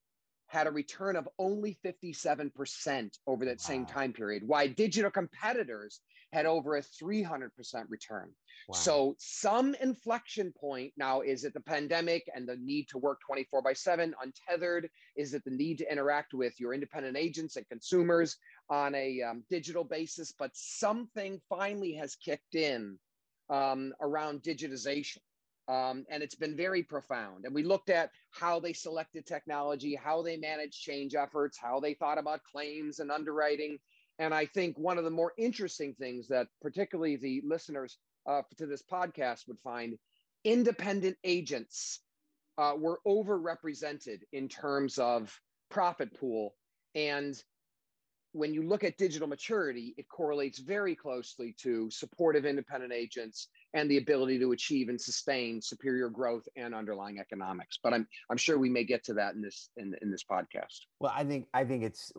had 0.53 0.67
a 0.67 0.71
return 0.71 1.17
of 1.17 1.27
only 1.39 1.79
57% 1.83 3.19
over 3.27 3.47
that 3.47 3.53
wow. 3.53 3.57
same 3.57 3.87
time 3.87 4.13
period, 4.13 4.43
Why 4.47 4.67
digital 4.67 5.11
competitors 5.11 6.01
had 6.31 6.45
over 6.45 6.77
a 6.77 6.83
300% 6.83 7.51
return. 7.89 8.31
Wow. 8.69 8.75
So, 8.75 9.17
some 9.19 9.75
inflection 9.81 10.53
point 10.53 10.93
now 10.99 11.23
is 11.23 11.45
it 11.45 11.55
the 11.55 11.61
pandemic 11.61 12.29
and 12.35 12.47
the 12.47 12.57
need 12.57 12.87
to 12.91 12.99
work 12.99 13.21
24 13.27 13.63
by 13.63 13.73
7 13.73 14.15
untethered? 14.23 14.91
Is 15.17 15.33
it 15.33 15.43
the 15.45 15.51
need 15.51 15.79
to 15.79 15.91
interact 15.91 16.35
with 16.35 16.61
your 16.61 16.75
independent 16.75 17.17
agents 17.17 17.57
and 17.57 17.67
consumers 17.69 18.37
on 18.69 18.95
a 18.95 19.23
um, 19.23 19.45
digital 19.49 19.85
basis? 19.85 20.35
But 20.39 20.51
something 20.53 21.41
finally 21.49 21.95
has 21.95 22.15
kicked 22.17 22.55
in 22.55 22.99
um, 23.49 23.95
around 24.03 24.43
digitization. 24.43 25.19
Um, 25.69 26.05
and 26.11 26.23
it's 26.23 26.35
been 26.35 26.57
very 26.57 26.83
profound. 26.83 27.45
And 27.45 27.55
we 27.55 27.63
looked 27.63 27.89
at 27.89 28.11
how 28.31 28.59
they 28.59 28.73
selected 28.73 29.27
technology, 29.27 29.95
how 29.95 30.23
they 30.23 30.37
managed 30.37 30.81
change 30.81 31.15
efforts, 31.15 31.57
how 31.57 31.79
they 31.81 31.95
thought 31.95 32.19
about 32.19 32.43
claims 32.43 32.99
and 32.99 33.11
underwriting. 33.11 33.79
And 34.19 34.35
I 34.35 34.47
think 34.47 34.77
one 34.79 34.99
of 34.99 35.05
the 35.05 35.11
more 35.11 35.33
interesting 35.39 35.95
things 35.95 36.29
that 36.29 36.49
particularly 36.61 37.17
the 37.17 37.43
listeners 37.45 37.99
uh, 38.27 38.43
to 38.59 38.67
this 38.67 38.83
podcast 38.83 39.47
would 39.49 39.59
find 39.63 39.99
independent 40.45 41.17
agents 41.25 42.01
uh, 42.59 42.75
were 42.77 43.01
overrepresented 43.07 44.21
in 44.33 44.49
terms 44.49 44.99
of 44.99 45.33
profit 45.71 46.19
pool. 46.19 46.55
And 46.95 47.41
when 48.33 48.55
you 48.55 48.63
look 48.63 48.85
at 48.85 48.97
digital 48.97 49.29
maturity, 49.29 49.95
it 49.97 50.09
correlates 50.09 50.59
very 50.59 50.95
closely 50.95 51.55
to 51.61 51.91
supportive 51.91 52.45
independent 52.45 52.93
agents 52.93 53.49
and 53.75 53.91
the 53.91 53.99
ability 53.99 54.39
to 54.39 54.53
achieve 54.53 54.89
and 54.89 55.01
sustain 55.01 55.61
superior 55.61 56.09
growth 56.09 56.47
and 56.57 56.75
underlying 56.75 57.19
economics. 57.19 57.79
But 57.83 57.95
I'm 57.95 58.07
I'm 58.31 58.37
sure 58.37 58.59
we 58.59 58.69
may 58.69 58.85
get 58.85 59.05
to 59.05 59.15
that 59.15 59.35
in 59.35 59.43
this 59.43 59.71
in, 59.77 59.95
in 60.03 60.11
this 60.11 60.25
podcast. 60.25 60.87
Well, 61.01 61.13
I 61.15 61.25
think 61.25 61.47
I 61.55 61.65
think 61.65 61.85
it's 61.85 62.13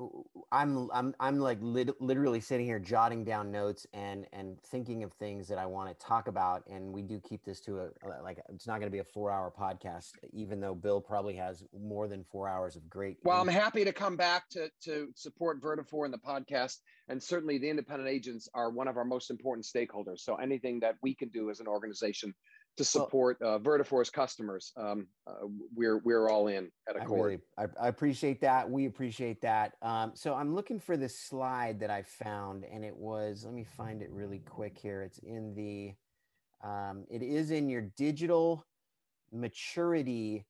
I'm 0.51 0.89
I'm 0.93 1.15
I'm 1.19 1.39
like 1.39 1.59
lit, 1.61 1.89
literally 2.01 2.39
sitting 2.39 2.65
here 2.65 2.79
jotting 2.79 3.23
down 3.23 3.51
notes 3.51 3.85
and 3.93 4.25
and 4.33 4.61
thinking 4.63 5.03
of 5.03 5.13
things 5.13 5.47
that 5.47 5.57
I 5.57 5.65
want 5.65 5.89
to 5.89 6.05
talk 6.05 6.27
about. 6.27 6.63
And 6.67 6.91
we 6.91 7.01
do 7.01 7.19
keep 7.19 7.43
this 7.45 7.59
to 7.61 7.79
a 7.79 7.89
like 8.23 8.39
it's 8.49 8.67
not 8.67 8.79
going 8.79 8.87
to 8.87 8.91
be 8.91 8.99
a 8.99 9.03
four 9.03 9.31
hour 9.31 9.51
podcast, 9.57 10.11
even 10.31 10.59
though 10.59 10.75
Bill 10.75 11.01
probably 11.01 11.35
has 11.35 11.63
more 11.77 12.07
than 12.07 12.23
four 12.31 12.47
hours 12.47 12.75
of 12.75 12.89
great. 12.89 13.17
Well, 13.23 13.39
I'm 13.39 13.47
happy 13.47 13.83
to 13.85 13.93
come 13.93 14.15
back 14.15 14.49
to 14.51 14.69
to 14.83 15.09
support 15.15 15.61
Vertafore 15.61 16.05
in 16.05 16.11
the 16.11 16.17
podcast, 16.17 16.77
and 17.09 17.21
certainly 17.21 17.57
the 17.57 17.69
independent 17.69 18.09
agents 18.09 18.47
are 18.53 18.69
one 18.69 18.87
of 18.87 18.97
our 18.97 19.05
most 19.05 19.29
important 19.29 19.65
stakeholders. 19.65 20.19
So 20.19 20.35
anything 20.35 20.79
that 20.81 20.95
we 21.01 21.13
can 21.13 21.29
do 21.29 21.49
as 21.49 21.59
an 21.59 21.67
organization 21.67 22.33
to 22.77 22.83
support 22.83 23.37
uh, 23.41 23.59
Vertafore's 23.59 24.09
customers, 24.09 24.71
um, 24.77 25.07
uh, 25.27 25.45
we're 25.75 25.99
we're 25.99 26.29
all 26.29 26.47
in 26.47 26.71
at 26.89 26.95
ACORD. 26.95 27.11
I, 27.11 27.23
really, 27.23 27.39
I, 27.57 27.65
I 27.81 27.87
appreciate 27.87 28.41
that. 28.41 28.69
We 28.69 28.85
appreciate 28.85 29.41
that. 29.41 29.73
Um, 29.81 30.11
so 30.15 30.33
I'm 30.33 30.55
looking 30.55 30.79
for 30.79 30.97
this 30.97 31.19
slide 31.19 31.79
that 31.81 31.91
I 31.91 32.01
found, 32.01 32.65
and 32.71 32.83
it 32.83 32.95
was. 32.95 33.43
Let 33.45 33.53
me 33.53 33.63
find 33.63 34.01
it 34.01 34.09
really 34.11 34.39
quick 34.39 34.77
here. 34.77 35.03
It's 35.03 35.19
in 35.19 35.53
the. 35.55 35.93
Um, 36.67 37.05
it 37.11 37.21
is 37.21 37.51
in 37.51 37.69
your 37.69 37.81
digital 37.97 38.65
maturity 39.33 40.45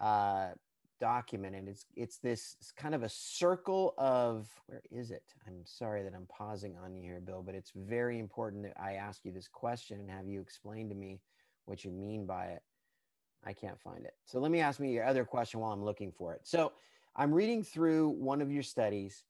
uh, 0.00 0.50
document 1.00 1.54
and 1.54 1.68
it's 1.68 1.86
it's 1.94 2.18
this 2.18 2.56
it's 2.60 2.72
kind 2.72 2.94
of 2.94 3.02
a 3.02 3.08
circle 3.08 3.94
of 3.98 4.48
where 4.66 4.82
is 4.90 5.10
it? 5.10 5.22
I'm 5.46 5.64
sorry 5.64 6.02
that 6.02 6.14
i'm 6.14 6.26
pausing 6.26 6.76
on 6.82 6.94
you 6.94 7.02
here 7.02 7.20
bill 7.20 7.42
but 7.44 7.54
it's 7.54 7.72
very 7.74 8.18
important 8.18 8.62
that 8.62 8.72
i 8.80 8.94
ask 8.94 9.24
you 9.24 9.32
this 9.32 9.48
question 9.48 10.00
and 10.00 10.10
have 10.10 10.26
you 10.26 10.40
explain 10.40 10.88
to 10.88 10.94
me 10.94 11.20
what 11.66 11.84
you 11.84 11.90
mean 11.90 12.26
by 12.26 12.46
it. 12.46 12.62
I 13.44 13.52
can't 13.52 13.80
find 13.80 14.04
it. 14.04 14.14
So 14.24 14.38
let 14.38 14.50
me 14.50 14.60
ask 14.60 14.80
me 14.80 14.92
your 14.92 15.04
other 15.04 15.24
question 15.24 15.60
while 15.60 15.72
i'm 15.72 15.84
looking 15.84 16.12
for 16.12 16.32
it. 16.32 16.40
So 16.44 16.72
i'm 17.16 17.32
reading 17.32 17.62
through 17.62 18.10
one 18.10 18.40
of 18.40 18.50
your 18.50 18.62
studies 18.62 19.24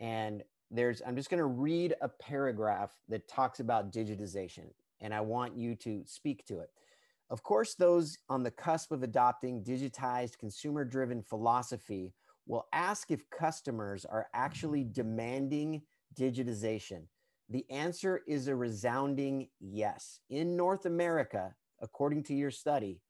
and 0.00 0.42
there's 0.70 1.02
i'm 1.06 1.14
just 1.14 1.30
going 1.30 1.38
to 1.38 1.44
read 1.44 1.94
a 2.00 2.08
paragraph 2.08 2.92
that 3.08 3.28
talks 3.28 3.60
about 3.60 3.92
digitization 3.92 4.64
and 5.00 5.12
i 5.12 5.20
want 5.20 5.56
you 5.56 5.74
to 5.74 6.02
speak 6.06 6.44
to 6.46 6.60
it 6.60 6.70
of 7.32 7.42
course, 7.42 7.74
those 7.74 8.18
on 8.28 8.42
the 8.42 8.50
cusp 8.50 8.92
of 8.92 9.02
adopting 9.02 9.64
digitized, 9.64 10.36
consumer 10.36 10.84
driven 10.84 11.22
philosophy 11.22 12.12
will 12.46 12.66
ask 12.74 13.10
if 13.10 13.28
customers 13.30 14.04
are 14.04 14.28
actually 14.34 14.84
demanding 14.84 15.80
digitization. 16.14 17.04
The 17.48 17.64
answer 17.70 18.20
is 18.28 18.48
a 18.48 18.54
resounding 18.54 19.48
yes. 19.60 20.20
In 20.28 20.58
North 20.58 20.84
America, 20.84 21.54
according 21.80 22.22
to 22.24 22.34
your 22.34 22.50
study, 22.50 23.00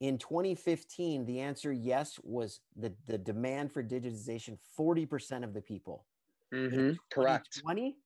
in 0.00 0.18
2015, 0.18 1.24
the 1.24 1.38
answer 1.38 1.72
yes 1.72 2.18
was 2.24 2.58
the, 2.74 2.92
the 3.06 3.18
demand 3.18 3.70
for 3.70 3.84
digitization 3.84 4.58
40% 4.76 5.44
of 5.44 5.54
the 5.54 5.62
people. 5.62 6.06
Mm-hmm, 6.52 6.94
correct. 7.08 7.60
20, 7.62 7.96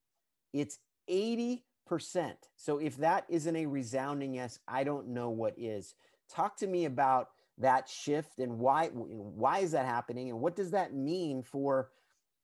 it's 0.53 0.79
80 1.09 1.65
percent. 1.89 2.49
So 2.57 2.79
if 2.79 2.97
that 2.99 3.25
isn't 3.29 3.57
a 3.57 3.67
resounding 3.67 4.35
yes, 4.35 4.59
I 4.69 4.85
don't 4.85 5.09
know 5.09 5.31
what 5.31 5.55
is. 5.59 5.95
Talk 6.33 6.57
to 6.59 6.67
me 6.67 6.85
about 6.85 7.31
that 7.59 7.89
shift 7.89 8.39
and 8.39 8.59
why 8.59 8.87
why 8.89 9.59
is 9.59 9.73
that 9.73 9.87
happening 9.87 10.31
and 10.31 10.41
what 10.41 10.55
does 10.55 10.71
that 10.71 10.95
mean 10.95 11.43
for 11.43 11.91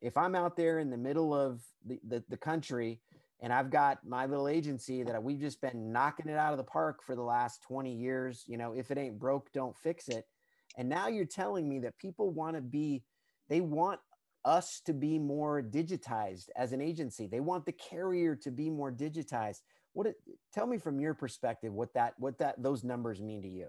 if 0.00 0.16
I'm 0.16 0.34
out 0.34 0.56
there 0.56 0.80
in 0.80 0.90
the 0.90 0.96
middle 0.96 1.32
of 1.32 1.62
the, 1.86 2.00
the, 2.06 2.24
the 2.28 2.36
country 2.36 3.00
and 3.40 3.52
I've 3.52 3.70
got 3.70 3.98
my 4.06 4.26
little 4.26 4.48
agency 4.48 5.02
that 5.02 5.22
we've 5.22 5.40
just 5.40 5.60
been 5.60 5.92
knocking 5.92 6.28
it 6.28 6.36
out 6.36 6.52
of 6.52 6.58
the 6.58 6.64
park 6.64 7.02
for 7.02 7.14
the 7.14 7.22
last 7.22 7.62
20 7.62 7.92
years, 7.92 8.44
you 8.46 8.56
know, 8.56 8.72
if 8.72 8.90
it 8.90 8.98
ain't 8.98 9.18
broke, 9.18 9.52
don't 9.52 9.76
fix 9.76 10.08
it. 10.08 10.26
And 10.76 10.88
now 10.88 11.08
you're 11.08 11.24
telling 11.24 11.68
me 11.68 11.78
that 11.80 11.96
people 11.98 12.30
want 12.30 12.56
to 12.56 12.62
be, 12.62 13.02
they 13.48 13.60
want 13.60 14.00
us 14.44 14.80
to 14.84 14.92
be 14.92 15.18
more 15.18 15.62
digitized 15.62 16.48
as 16.56 16.72
an 16.72 16.80
agency. 16.80 17.26
They 17.26 17.40
want 17.40 17.64
the 17.64 17.72
carrier 17.72 18.36
to 18.36 18.50
be 18.50 18.70
more 18.70 18.92
digitized. 18.92 19.60
What 19.92 20.06
it, 20.08 20.16
tell 20.52 20.66
me 20.66 20.78
from 20.78 21.00
your 21.00 21.14
perspective 21.14 21.72
what 21.72 21.94
that 21.94 22.14
what 22.18 22.38
that 22.38 22.62
those 22.62 22.84
numbers 22.84 23.20
mean 23.20 23.42
to 23.42 23.48
you? 23.48 23.68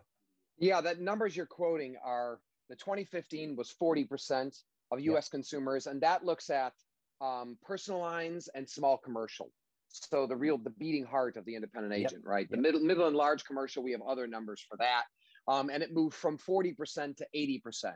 Yeah, 0.58 0.82
that 0.82 1.00
numbers 1.00 1.36
you're 1.36 1.46
quoting 1.46 1.96
are 2.04 2.40
the 2.70 2.76
2015 2.76 3.56
was 3.56 3.74
40% 3.82 4.58
of 4.92 5.00
US 5.00 5.30
consumers 5.30 5.88
and 5.88 6.02
that 6.02 6.26
looks 6.26 6.50
at 6.50 6.74
um, 7.22 7.58
personal 7.64 8.00
lines 8.00 8.50
and 8.56 8.68
small 8.68 8.98
commercial. 8.98 9.52
So 9.90 10.26
the 10.28 10.36
real 10.36 10.58
the 10.58 10.72
beating 10.72 11.06
heart 11.06 11.38
of 11.38 11.46
the 11.46 11.56
independent 11.56 11.94
agent, 11.94 12.24
yep. 12.24 12.30
right? 12.30 12.50
The 12.50 12.58
yep. 12.58 12.64
middle 12.64 12.82
middle 12.82 13.08
and 13.08 13.16
large 13.16 13.46
commercial 13.46 13.84
we 13.84 13.92
have 13.92 14.02
other 14.02 14.28
numbers 14.28 14.66
for 14.68 14.78
that. 14.78 15.04
Um, 15.48 15.70
and 15.70 15.84
it 15.84 15.94
moved 15.94 16.16
from 16.16 16.40
40% 16.40 17.18
to 17.18 17.28
80%. 17.36 17.94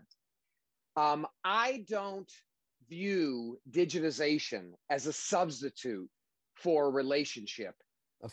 Um, 0.95 1.25
I 1.43 1.83
don't 1.89 2.31
view 2.89 3.57
digitization 3.71 4.71
as 4.89 5.07
a 5.07 5.13
substitute 5.13 6.09
for 6.55 6.87
a 6.87 6.91
relationship 6.91 7.75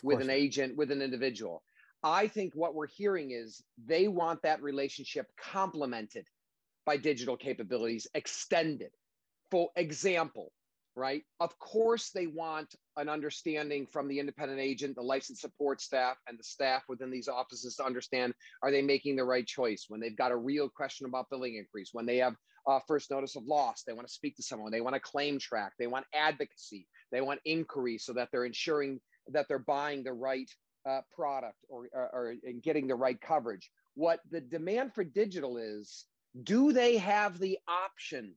with 0.03 0.21
an 0.21 0.29
agent, 0.29 0.75
with 0.75 0.91
an 0.91 1.01
individual. 1.01 1.63
I 2.03 2.27
think 2.27 2.53
what 2.55 2.75
we're 2.75 2.87
hearing 2.87 3.31
is 3.31 3.61
they 3.85 4.07
want 4.07 4.41
that 4.43 4.61
relationship 4.61 5.27
complemented 5.41 6.25
by 6.85 6.97
digital 6.97 7.37
capabilities, 7.37 8.07
extended. 8.13 8.91
For 9.49 9.69
example, 9.75 10.51
right? 10.97 11.23
Of 11.39 11.57
course, 11.59 12.09
they 12.09 12.27
want 12.27 12.75
an 12.97 13.07
understanding 13.07 13.85
from 13.85 14.07
the 14.07 14.19
independent 14.19 14.59
agent, 14.59 14.95
the 14.95 15.01
license 15.01 15.41
support 15.41 15.79
staff, 15.79 16.17
and 16.27 16.37
the 16.39 16.43
staff 16.43 16.83
within 16.89 17.11
these 17.11 17.27
offices 17.27 17.75
to 17.75 17.85
understand 17.85 18.33
are 18.63 18.71
they 18.71 18.81
making 18.81 19.15
the 19.15 19.23
right 19.23 19.45
choice 19.45 19.85
when 19.87 20.01
they've 20.01 20.17
got 20.17 20.31
a 20.31 20.35
real 20.35 20.67
question 20.67 21.05
about 21.05 21.29
billing 21.29 21.55
increase, 21.55 21.89
when 21.93 22.05
they 22.05 22.17
have 22.17 22.35
uh, 22.67 22.79
first 22.87 23.09
notice 23.09 23.35
of 23.35 23.45
loss, 23.45 23.83
they 23.83 23.93
want 23.93 24.07
to 24.07 24.13
speak 24.13 24.35
to 24.35 24.43
someone, 24.43 24.71
they 24.71 24.81
want 24.81 24.95
a 24.95 24.99
claim 24.99 25.39
track, 25.39 25.73
they 25.79 25.87
want 25.87 26.05
advocacy, 26.13 26.87
they 27.11 27.21
want 27.21 27.39
inquiry 27.45 27.97
so 27.97 28.13
that 28.13 28.29
they're 28.31 28.45
ensuring 28.45 28.99
that 29.29 29.47
they're 29.47 29.59
buying 29.59 30.03
the 30.03 30.13
right 30.13 30.49
uh, 30.89 31.01
product 31.13 31.57
or, 31.69 31.87
or, 31.93 32.09
or 32.13 32.35
getting 32.61 32.87
the 32.87 32.95
right 32.95 33.19
coverage. 33.21 33.69
What 33.95 34.19
the 34.29 34.41
demand 34.41 34.93
for 34.93 35.03
digital 35.03 35.57
is, 35.57 36.05
do 36.43 36.71
they 36.71 36.97
have 36.97 37.39
the 37.39 37.57
option 37.67 38.35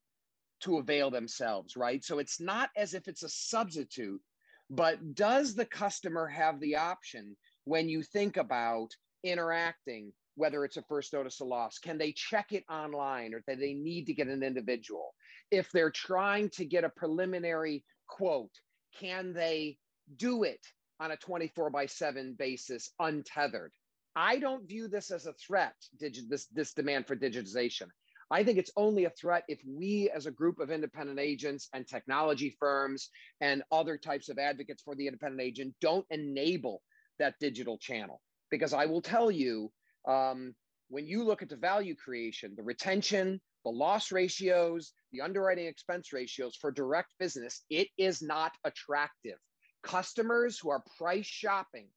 to 0.60 0.78
avail 0.78 1.10
themselves, 1.10 1.76
right? 1.76 2.04
So 2.04 2.18
it's 2.18 2.40
not 2.40 2.70
as 2.76 2.94
if 2.94 3.08
it's 3.08 3.22
a 3.22 3.28
substitute, 3.28 4.20
but 4.68 5.14
does 5.14 5.54
the 5.54 5.64
customer 5.64 6.26
have 6.28 6.60
the 6.60 6.76
option 6.76 7.36
when 7.64 7.88
you 7.88 8.02
think 8.02 8.36
about 8.36 8.90
interacting, 9.24 10.12
whether 10.36 10.64
it's 10.64 10.76
a 10.76 10.82
first 10.82 11.12
notice 11.12 11.40
of 11.40 11.48
loss? 11.48 11.78
Can 11.78 11.98
they 11.98 12.12
check 12.12 12.52
it 12.52 12.64
online 12.70 13.34
or 13.34 13.42
do 13.46 13.56
they 13.56 13.74
need 13.74 14.06
to 14.06 14.14
get 14.14 14.28
an 14.28 14.42
individual? 14.42 15.14
If 15.50 15.70
they're 15.70 15.90
trying 15.90 16.50
to 16.50 16.64
get 16.64 16.84
a 16.84 16.88
preliminary 16.88 17.84
quote, 18.08 18.52
can 18.98 19.32
they 19.32 19.78
do 20.16 20.44
it 20.44 20.60
on 20.98 21.10
a 21.10 21.16
24 21.16 21.70
by 21.70 21.86
7 21.86 22.34
basis 22.38 22.92
untethered? 22.98 23.72
I 24.16 24.38
don't 24.38 24.68
view 24.68 24.88
this 24.88 25.10
as 25.10 25.26
a 25.26 25.34
threat, 25.34 25.74
digi- 26.00 26.28
this, 26.28 26.46
this 26.46 26.74
demand 26.74 27.06
for 27.06 27.16
digitization. 27.16 27.86
I 28.30 28.44
think 28.44 28.58
it's 28.58 28.70
only 28.76 29.04
a 29.04 29.10
threat 29.10 29.44
if 29.48 29.60
we, 29.66 30.08
as 30.14 30.26
a 30.26 30.30
group 30.30 30.60
of 30.60 30.70
independent 30.70 31.18
agents 31.18 31.68
and 31.74 31.86
technology 31.86 32.56
firms 32.60 33.10
and 33.40 33.62
other 33.72 33.98
types 33.98 34.28
of 34.28 34.38
advocates 34.38 34.82
for 34.82 34.94
the 34.94 35.06
independent 35.06 35.42
agent, 35.42 35.74
don't 35.80 36.06
enable 36.10 36.82
that 37.18 37.34
digital 37.40 37.76
channel. 37.76 38.20
Because 38.50 38.72
I 38.72 38.86
will 38.86 39.02
tell 39.02 39.30
you, 39.30 39.72
um, 40.06 40.54
when 40.88 41.06
you 41.06 41.24
look 41.24 41.42
at 41.42 41.48
the 41.48 41.56
value 41.56 41.94
creation, 41.94 42.54
the 42.56 42.62
retention, 42.62 43.40
the 43.64 43.70
loss 43.70 44.10
ratios, 44.10 44.92
the 45.12 45.20
underwriting 45.20 45.66
expense 45.66 46.12
ratios 46.12 46.56
for 46.56 46.70
direct 46.70 47.12
business, 47.18 47.62
it 47.70 47.88
is 47.98 48.22
not 48.22 48.52
attractive. 48.64 49.38
Customers 49.82 50.58
who 50.58 50.70
are 50.70 50.82
price 50.98 51.26
shopping, 51.26 51.88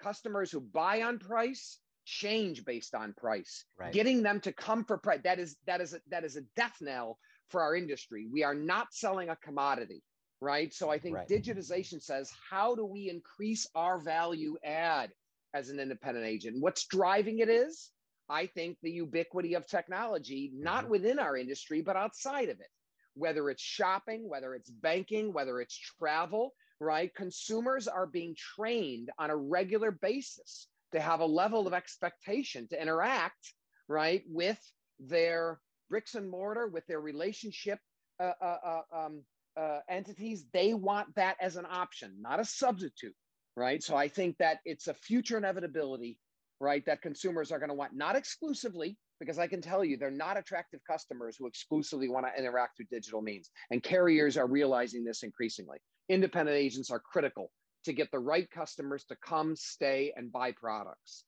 customers 0.00 0.50
who 0.50 0.60
buy 0.60 1.02
on 1.02 1.18
price, 1.18 1.78
change 2.04 2.64
based 2.64 2.94
on 2.94 3.12
price. 3.14 3.64
Right. 3.78 3.92
Getting 3.92 4.22
them 4.22 4.40
to 4.40 4.52
come 4.52 4.84
for 4.84 4.96
price 4.96 5.20
that 5.24 5.38
is 5.38 5.56
that 5.66 5.80
is 5.80 5.92
a, 5.92 6.00
that 6.08 6.24
is 6.24 6.36
a 6.36 6.42
death 6.56 6.76
knell 6.80 7.18
for 7.50 7.60
our 7.60 7.74
industry. 7.76 8.26
We 8.32 8.44
are 8.44 8.54
not 8.54 8.88
selling 8.92 9.28
a 9.28 9.36
commodity, 9.36 10.02
right? 10.40 10.72
So 10.72 10.90
I 10.90 10.98
think 10.98 11.16
right. 11.16 11.28
digitization 11.28 12.02
says 12.02 12.30
how 12.50 12.74
do 12.74 12.86
we 12.86 13.10
increase 13.10 13.68
our 13.74 13.98
value 13.98 14.56
add 14.64 15.10
as 15.54 15.68
an 15.68 15.80
independent 15.80 16.26
agent? 16.26 16.56
What's 16.60 16.86
driving 16.86 17.38
it 17.38 17.48
is 17.48 17.90
I 18.28 18.46
think 18.46 18.76
the 18.82 18.90
ubiquity 18.90 19.54
of 19.54 19.66
technology, 19.66 20.52
not 20.54 20.82
mm-hmm. 20.82 20.90
within 20.90 21.18
our 21.18 21.36
industry, 21.36 21.80
but 21.80 21.96
outside 21.96 22.50
of 22.50 22.60
it. 22.60 22.68
Whether 23.14 23.50
it's 23.50 23.62
shopping, 23.62 24.28
whether 24.28 24.54
it's 24.54 24.70
banking, 24.70 25.32
whether 25.32 25.60
it's 25.60 25.76
travel, 25.98 26.52
right? 26.78 27.12
Consumers 27.14 27.88
are 27.88 28.06
being 28.06 28.36
trained 28.36 29.10
on 29.18 29.30
a 29.30 29.36
regular 29.36 29.90
basis 29.90 30.68
to 30.92 31.00
have 31.00 31.20
a 31.20 31.26
level 31.26 31.66
of 31.66 31.74
expectation 31.74 32.68
to 32.68 32.80
interact 32.80 33.54
right 33.88 34.22
with 34.28 34.60
their 35.00 35.60
bricks 35.88 36.14
and 36.14 36.30
mortar 36.30 36.68
with 36.68 36.86
their 36.86 37.00
relationship 37.00 37.78
uh, 38.20 38.32
uh, 38.40 38.56
uh, 38.64 38.80
um, 38.92 39.22
uh, 39.56 39.80
entities, 39.88 40.44
they 40.52 40.74
want 40.74 41.12
that 41.16 41.36
as 41.40 41.56
an 41.56 41.66
option, 41.68 42.14
not 42.20 42.40
a 42.40 42.44
substitute, 42.44 43.14
right? 43.58 43.82
So 43.82 43.96
I 43.96 44.08
think 44.08 44.38
that 44.38 44.60
it's 44.64 44.86
a 44.86 44.94
future 44.94 45.36
inevitability, 45.36 46.18
right? 46.60 46.84
That 46.86 47.02
consumers 47.02 47.50
are 47.50 47.58
going 47.58 47.70
to 47.70 47.74
want 47.74 47.94
not 47.94 48.16
exclusively, 48.16 48.96
because 49.20 49.38
I 49.38 49.48
can 49.48 49.60
tell 49.60 49.84
you 49.84 49.96
they're 49.96 50.10
not 50.10 50.38
attractive 50.38 50.80
customers 50.88 51.36
who 51.36 51.46
exclusively 51.46 52.08
want 52.08 52.26
to 52.26 52.40
interact 52.40 52.76
through 52.76 52.86
digital 52.90 53.20
means. 53.20 53.50
And 53.70 53.82
carriers 53.82 54.36
are 54.36 54.46
realizing 54.46 55.04
this 55.04 55.24
increasingly. 55.24 55.78
Independent 56.08 56.56
agents 56.56 56.90
are 56.90 57.00
critical 57.00 57.50
to 57.84 57.92
get 57.92 58.10
the 58.12 58.18
right 58.18 58.48
customers 58.50 59.04
to 59.04 59.16
come, 59.24 59.56
stay, 59.56 60.12
and 60.16 60.30
buy 60.32 60.52
products. 60.52 61.24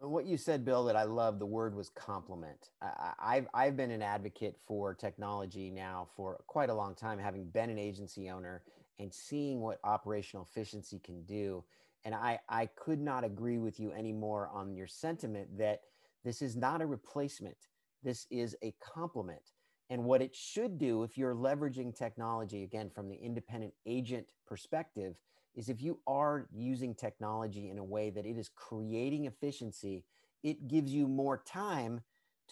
And 0.00 0.10
What 0.10 0.26
you 0.26 0.36
said, 0.36 0.64
Bill, 0.64 0.84
that 0.84 0.96
I 0.96 1.04
love 1.04 1.38
the 1.38 1.46
word 1.46 1.74
was 1.74 1.90
complement. 1.90 2.70
I, 2.80 3.36
have 3.36 3.46
I've 3.54 3.76
been 3.76 3.90
an 3.90 4.02
advocate 4.02 4.56
for 4.66 4.94
technology 4.94 5.70
now 5.70 6.08
for 6.16 6.42
quite 6.46 6.70
a 6.70 6.74
long 6.74 6.94
time, 6.94 7.18
having 7.18 7.44
been 7.44 7.70
an 7.70 7.78
agency 7.78 8.28
owner 8.28 8.62
and 8.98 9.12
seeing 9.12 9.60
what 9.60 9.80
operational 9.84 10.48
efficiency 10.50 11.00
can 11.04 11.22
do. 11.24 11.64
And 12.04 12.14
I, 12.14 12.40
I 12.48 12.66
could 12.66 13.00
not 13.00 13.24
agree 13.24 13.58
with 13.58 13.78
you 13.78 13.92
anymore 13.92 14.50
on 14.52 14.74
your 14.74 14.86
sentiment 14.86 15.58
that 15.58 15.80
this 16.24 16.42
is 16.42 16.56
not 16.56 16.82
a 16.82 16.86
replacement. 16.86 17.56
This 18.02 18.26
is 18.30 18.56
a 18.62 18.74
complement. 18.80 19.52
And 19.90 20.04
what 20.04 20.22
it 20.22 20.34
should 20.34 20.78
do, 20.78 21.02
if 21.02 21.18
you're 21.18 21.34
leveraging 21.34 21.94
technology, 21.96 22.62
again, 22.62 22.90
from 22.90 23.08
the 23.08 23.16
independent 23.16 23.74
agent 23.86 24.32
perspective, 24.46 25.16
is 25.54 25.68
if 25.68 25.82
you 25.82 26.00
are 26.06 26.48
using 26.52 26.94
technology 26.94 27.68
in 27.68 27.78
a 27.78 27.84
way 27.84 28.10
that 28.10 28.24
it 28.24 28.38
is 28.38 28.50
creating 28.54 29.26
efficiency, 29.26 30.04
it 30.42 30.66
gives 30.66 30.92
you 30.92 31.06
more 31.06 31.42
time 31.46 32.00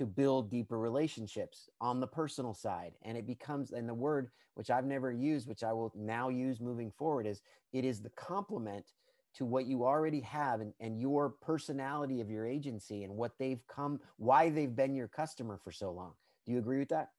to 0.01 0.07
build 0.07 0.51
deeper 0.51 0.79
relationships 0.79 1.69
on 1.79 2.01
the 2.01 2.07
personal 2.07 2.55
side. 2.55 2.93
And 3.03 3.19
it 3.19 3.27
becomes, 3.27 3.73
and 3.73 3.87
the 3.87 3.93
word 3.93 4.31
which 4.55 4.71
I've 4.71 4.87
never 4.87 5.13
used, 5.13 5.47
which 5.47 5.63
I 5.63 5.75
will 5.75 5.93
now 5.95 6.31
use 6.31 6.59
moving 6.59 6.91
forward, 6.91 7.27
is 7.27 7.43
it 7.75 7.85
is 7.85 8.01
the 8.01 8.09
complement 8.17 8.87
to 9.35 9.45
what 9.45 9.67
you 9.67 9.85
already 9.85 10.21
have 10.21 10.63
and, 10.63 10.73
and 10.81 10.99
your 10.99 11.29
personality 11.29 12.23
of 12.23 12.31
your 12.31 12.47
agency 12.47 13.05
and 13.05 13.15
what 13.15 13.33
they've 13.39 13.61
come, 13.69 14.01
why 14.17 14.49
they've 14.49 14.75
been 14.75 14.95
your 14.95 15.07
customer 15.07 15.61
for 15.63 15.71
so 15.71 15.91
long. 15.91 16.15
Do 16.47 16.53
you 16.53 16.59
agree 16.59 16.79
with 16.79 16.89
that? 16.89 17.11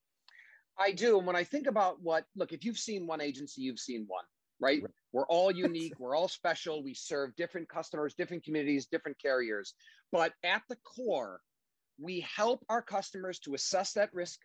I 0.80 0.92
do. 0.92 1.20
And 1.20 1.28
when 1.28 1.36
I 1.36 1.44
think 1.44 1.68
about 1.68 2.02
what, 2.02 2.26
look, 2.36 2.52
if 2.52 2.66
you've 2.66 2.80
seen 2.80 3.06
one 3.06 3.22
agency, 3.22 3.62
you've 3.62 3.78
seen 3.78 4.06
one, 4.08 4.26
right? 4.60 4.82
right. 4.82 4.92
We're 5.14 5.28
all 5.28 5.52
unique, 5.56 6.00
we're 6.00 6.16
all 6.16 6.28
special. 6.28 6.82
We 6.82 6.96
serve 6.96 7.36
different 7.36 7.70
customers, 7.70 8.16
different 8.16 8.44
communities, 8.44 8.88
different 8.88 9.22
carriers. 9.22 9.76
But 10.12 10.34
at 10.44 10.64
the 10.68 10.78
core, 10.78 11.42
we 12.00 12.21
help 12.21 12.63
our 12.69 12.81
customers 12.81 13.39
to 13.39 13.53
assess 13.53 13.93
that 13.93 14.13
risk, 14.13 14.39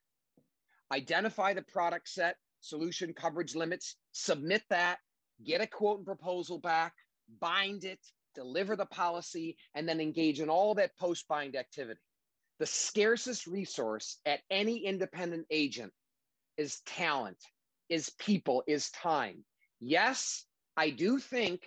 identify 0.93 1.55
the 1.55 1.63
product 1.63 2.09
set, 2.09 2.37
solution 2.61 3.13
coverage 3.15 3.55
limits, 3.55 3.97
submit 4.13 4.63
that, 4.71 4.99
get 5.45 5.61
a 5.61 5.67
quote 5.67 5.99
and 5.99 6.07
proposal 6.07 6.59
back, 6.59 6.95
bind 7.41 7.85
it, 7.85 8.01
deliver 8.35 8.77
the 8.77 8.87
policy, 8.87 9.57
and 9.75 9.89
then 9.89 10.01
engage 10.01 10.41
in 10.41 10.49
all 10.49 10.75
that 10.75 10.97
post 10.99 11.27
bind 11.29 11.57
activity. 11.57 12.01
The 12.59 12.67
scarcest 12.67 13.47
resource 13.47 14.19
at 14.25 14.41
any 14.51 14.85
independent 14.85 15.47
agent 15.51 15.93
is 16.57 16.81
talent, 16.87 17.39
is 17.89 18.11
people, 18.19 18.63
is 18.67 18.91
time. 18.91 19.45
Yes, 19.81 20.45
I 20.77 20.91
do 20.91 21.19
think 21.19 21.63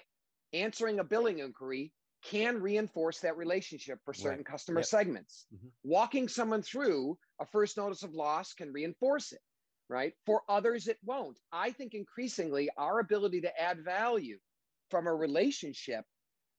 answering 0.53 0.99
a 0.99 1.03
billing 1.03 1.39
inquiry 1.39 1.91
can 2.23 2.61
reinforce 2.61 3.19
that 3.19 3.37
relationship 3.37 3.99
for 4.03 4.13
certain 4.13 4.39
right. 4.39 4.45
customer 4.45 4.79
yep. 4.79 4.87
segments. 4.87 5.45
Mm-hmm. 5.53 5.67
Walking 5.83 6.27
someone 6.27 6.61
through 6.61 7.17
a 7.39 7.45
first 7.45 7.77
notice 7.77 8.03
of 8.03 8.13
loss 8.13 8.53
can 8.53 8.73
reinforce 8.73 9.31
it, 9.31 9.41
right? 9.87 10.13
For 10.25 10.41
others, 10.49 10.87
it 10.87 10.97
won't. 11.05 11.39
I 11.51 11.71
think 11.71 11.93
increasingly 11.93 12.69
our 12.77 12.99
ability 12.99 13.41
to 13.41 13.61
add 13.61 13.83
value 13.83 14.37
from 14.89 15.07
a 15.07 15.13
relationship 15.13 16.03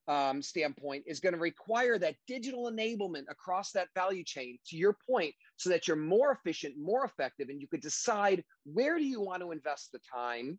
um, 0.08 0.42
standpoint 0.42 1.04
is 1.06 1.20
going 1.20 1.34
to 1.34 1.40
require 1.40 1.98
that 1.98 2.16
digital 2.26 2.70
enablement 2.70 3.24
across 3.28 3.70
that 3.72 3.88
value 3.94 4.24
chain 4.24 4.58
to 4.66 4.76
your 4.76 4.96
point 5.08 5.34
so 5.56 5.70
that 5.70 5.86
you're 5.86 5.96
more 5.96 6.32
efficient 6.32 6.74
more 6.76 7.04
effective 7.04 7.48
and 7.48 7.60
you 7.60 7.68
could 7.68 7.82
decide 7.82 8.42
where 8.64 8.98
do 8.98 9.04
you 9.04 9.20
want 9.20 9.40
to 9.42 9.52
invest 9.52 9.92
the 9.92 10.00
time 10.12 10.58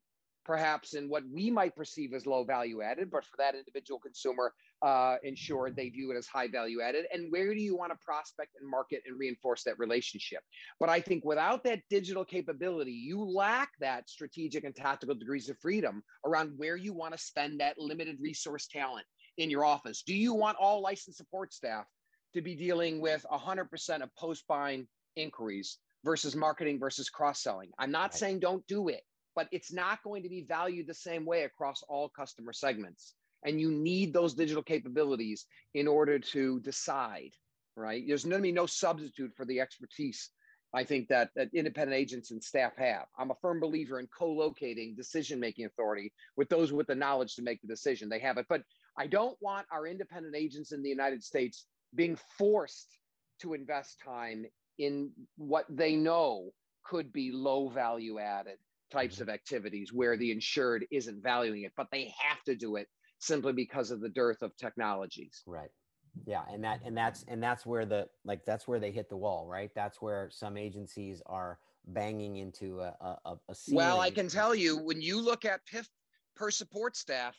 perhaps 0.52 0.96
in 0.96 1.08
what 1.08 1.24
we 1.34 1.50
might 1.50 1.74
perceive 1.78 2.14
as 2.14 2.26
low 2.26 2.44
value 2.44 2.82
added, 2.82 3.10
but 3.10 3.24
for 3.24 3.38
that 3.38 3.56
individual 3.56 3.98
consumer, 3.98 4.54
uh, 4.82 5.16
insured, 5.24 5.78
they 5.78 5.88
view 5.88 6.12
it 6.12 6.18
as 6.18 6.28
high 6.28 6.50
value 6.50 6.82
added. 6.82 7.06
And 7.14 7.32
where 7.32 7.54
do 7.54 7.62
you 7.62 7.78
want 7.78 7.94
to 7.94 7.98
prospect 8.04 8.58
and 8.60 8.70
market 8.70 9.02
and 9.06 9.18
reinforce 9.18 9.64
that 9.64 9.80
relationship? 9.80 10.42
But 10.78 10.90
I 10.90 11.00
think 11.00 11.24
without 11.24 11.64
that 11.64 11.80
digital 11.90 12.26
capability, 12.26 12.92
you 12.92 13.24
lack 13.24 13.70
that 13.80 14.10
strategic 14.10 14.66
and 14.66 14.76
tactical 14.76 15.16
degrees 15.16 15.48
of 15.48 15.58
freedom 15.58 16.04
around 16.26 16.52
where 16.58 16.76
you 16.76 16.92
want 16.94 17.14
to 17.14 17.18
spend 17.18 17.62
that 17.62 17.80
limited 17.80 18.18
resource 18.20 18.68
talent 18.68 19.06
in 19.38 19.50
your 19.50 19.64
office. 19.64 20.04
Do 20.06 20.14
you 20.14 20.34
want 20.34 20.58
all 20.60 20.82
licensed 20.82 21.18
support 21.18 21.54
staff 21.54 21.86
to 22.34 22.42
be 22.42 22.56
dealing 22.56 23.00
with 23.00 23.26
100% 23.32 24.02
of 24.02 24.16
post 24.18 24.44
bind 24.50 24.88
inquiries 25.16 25.78
versus 26.04 26.36
marketing 26.36 26.78
versus 26.78 27.10
cross 27.10 27.42
selling? 27.42 27.70
I'm 27.80 27.92
not 27.92 28.12
right. 28.12 28.16
saying 28.16 28.40
don't 28.42 28.68
do 28.68 28.90
it 28.90 29.04
but 29.36 29.48
it's 29.52 29.72
not 29.72 30.04
going 30.04 30.24
to 30.24 30.30
be 30.30 30.46
valued 30.48 30.88
the 30.88 30.94
same 30.94 31.26
way 31.26 31.44
across 31.44 31.84
all 31.88 32.10
customer 32.10 32.54
segments. 32.54 33.13
And 33.44 33.60
you 33.60 33.72
need 33.72 34.13
those 34.13 34.34
digital 34.34 34.63
capabilities 34.63 35.46
in 35.74 35.88
order 35.88 36.20
to 36.20 36.60
decide, 36.60 37.32
right? 37.76 38.04
There's 38.08 38.24
going 38.24 38.36
to 38.36 38.41
be 38.41 38.52
no 38.52 38.67
substitute 38.67 39.32
for 39.36 39.46
the 39.46 39.60
expertise 39.60 40.30
I 40.74 40.84
think 40.84 41.10
that, 41.10 41.32
that 41.36 41.50
independent 41.54 42.00
agents 42.00 42.32
and 42.32 42.41
staff 42.41 42.74
have. 42.78 43.06
I'm 43.17 43.32
a 43.32 43.36
firm 43.41 43.60
believer 43.60 44.00
in 44.00 44.08
co-locating 44.17 44.96
decision-making 44.96 45.65
authority 45.65 46.13
with 46.38 46.50
those 46.50 46.72
with 46.72 46.88
the 46.88 46.96
knowledge 46.96 47.36
to 47.36 47.41
make 47.41 47.62
the 47.62 47.67
decision. 47.67 48.08
They 48.08 48.20
have 48.20 48.38
it, 48.38 48.46
but 48.48 48.63
I 48.98 49.08
don't 49.08 49.38
want 49.41 49.67
our 49.72 49.86
independent 49.86 50.36
agents 50.36 50.72
in 50.72 50.82
the 50.82 50.89
United 50.89 51.24
States 51.24 51.65
being 51.94 52.17
forced 52.38 52.98
to 53.41 53.54
invest 53.54 53.98
time 54.04 54.46
in 54.80 55.12
what 55.38 55.65
they 55.70 55.96
know 55.96 56.52
could 56.86 57.12
be 57.12 57.32
low 57.32 57.67
value 57.67 58.20
added 58.20 58.58
types 58.91 59.15
mm-hmm. 59.15 59.23
of 59.23 59.30
activities 59.30 59.91
where 59.93 60.17
the 60.17 60.32
insured 60.32 60.86
isn't 60.91 61.21
valuing 61.23 61.63
it, 61.63 61.71
but 61.75 61.88
they 61.91 62.13
have 62.19 62.43
to 62.43 62.56
do 62.56 62.75
it 62.75 62.88
simply 63.19 63.54
because 63.54 63.91
of 63.91 64.01
the 64.01 64.10
dearth 64.10 64.41
of 64.41 64.56
technologies. 64.58 65.41
Right. 65.45 65.69
Yeah, 66.25 66.41
and 66.51 66.63
that 66.63 66.82
and 66.84 66.95
that's 66.95 67.23
and 67.30 67.41
that's 67.41 67.65
where 67.65 67.86
the 67.86 68.08
like 68.25 68.43
that's 68.45 68.67
where 68.67 68.80
they 68.80 68.91
hit 68.91 69.10
the 69.10 69.15
wall, 69.15 69.47
right? 69.47 69.71
That's 69.73 70.01
where 70.01 70.30
some 70.30 70.58
agencies 70.58 71.21
are 71.25 71.58
banging 71.88 72.36
into 72.38 72.82
a 72.82 72.95
a, 73.25 73.38
a 73.47 73.56
Well, 73.69 74.01
I 74.01 74.12
can 74.12 74.27
tell 74.27 74.54
you 74.54 74.77
when 74.77 75.01
you 75.01 75.21
look 75.21 75.45
at 75.45 75.62
PIF 75.65 75.88
per 76.36 76.51
support 76.51 76.97
staff, 76.97 77.38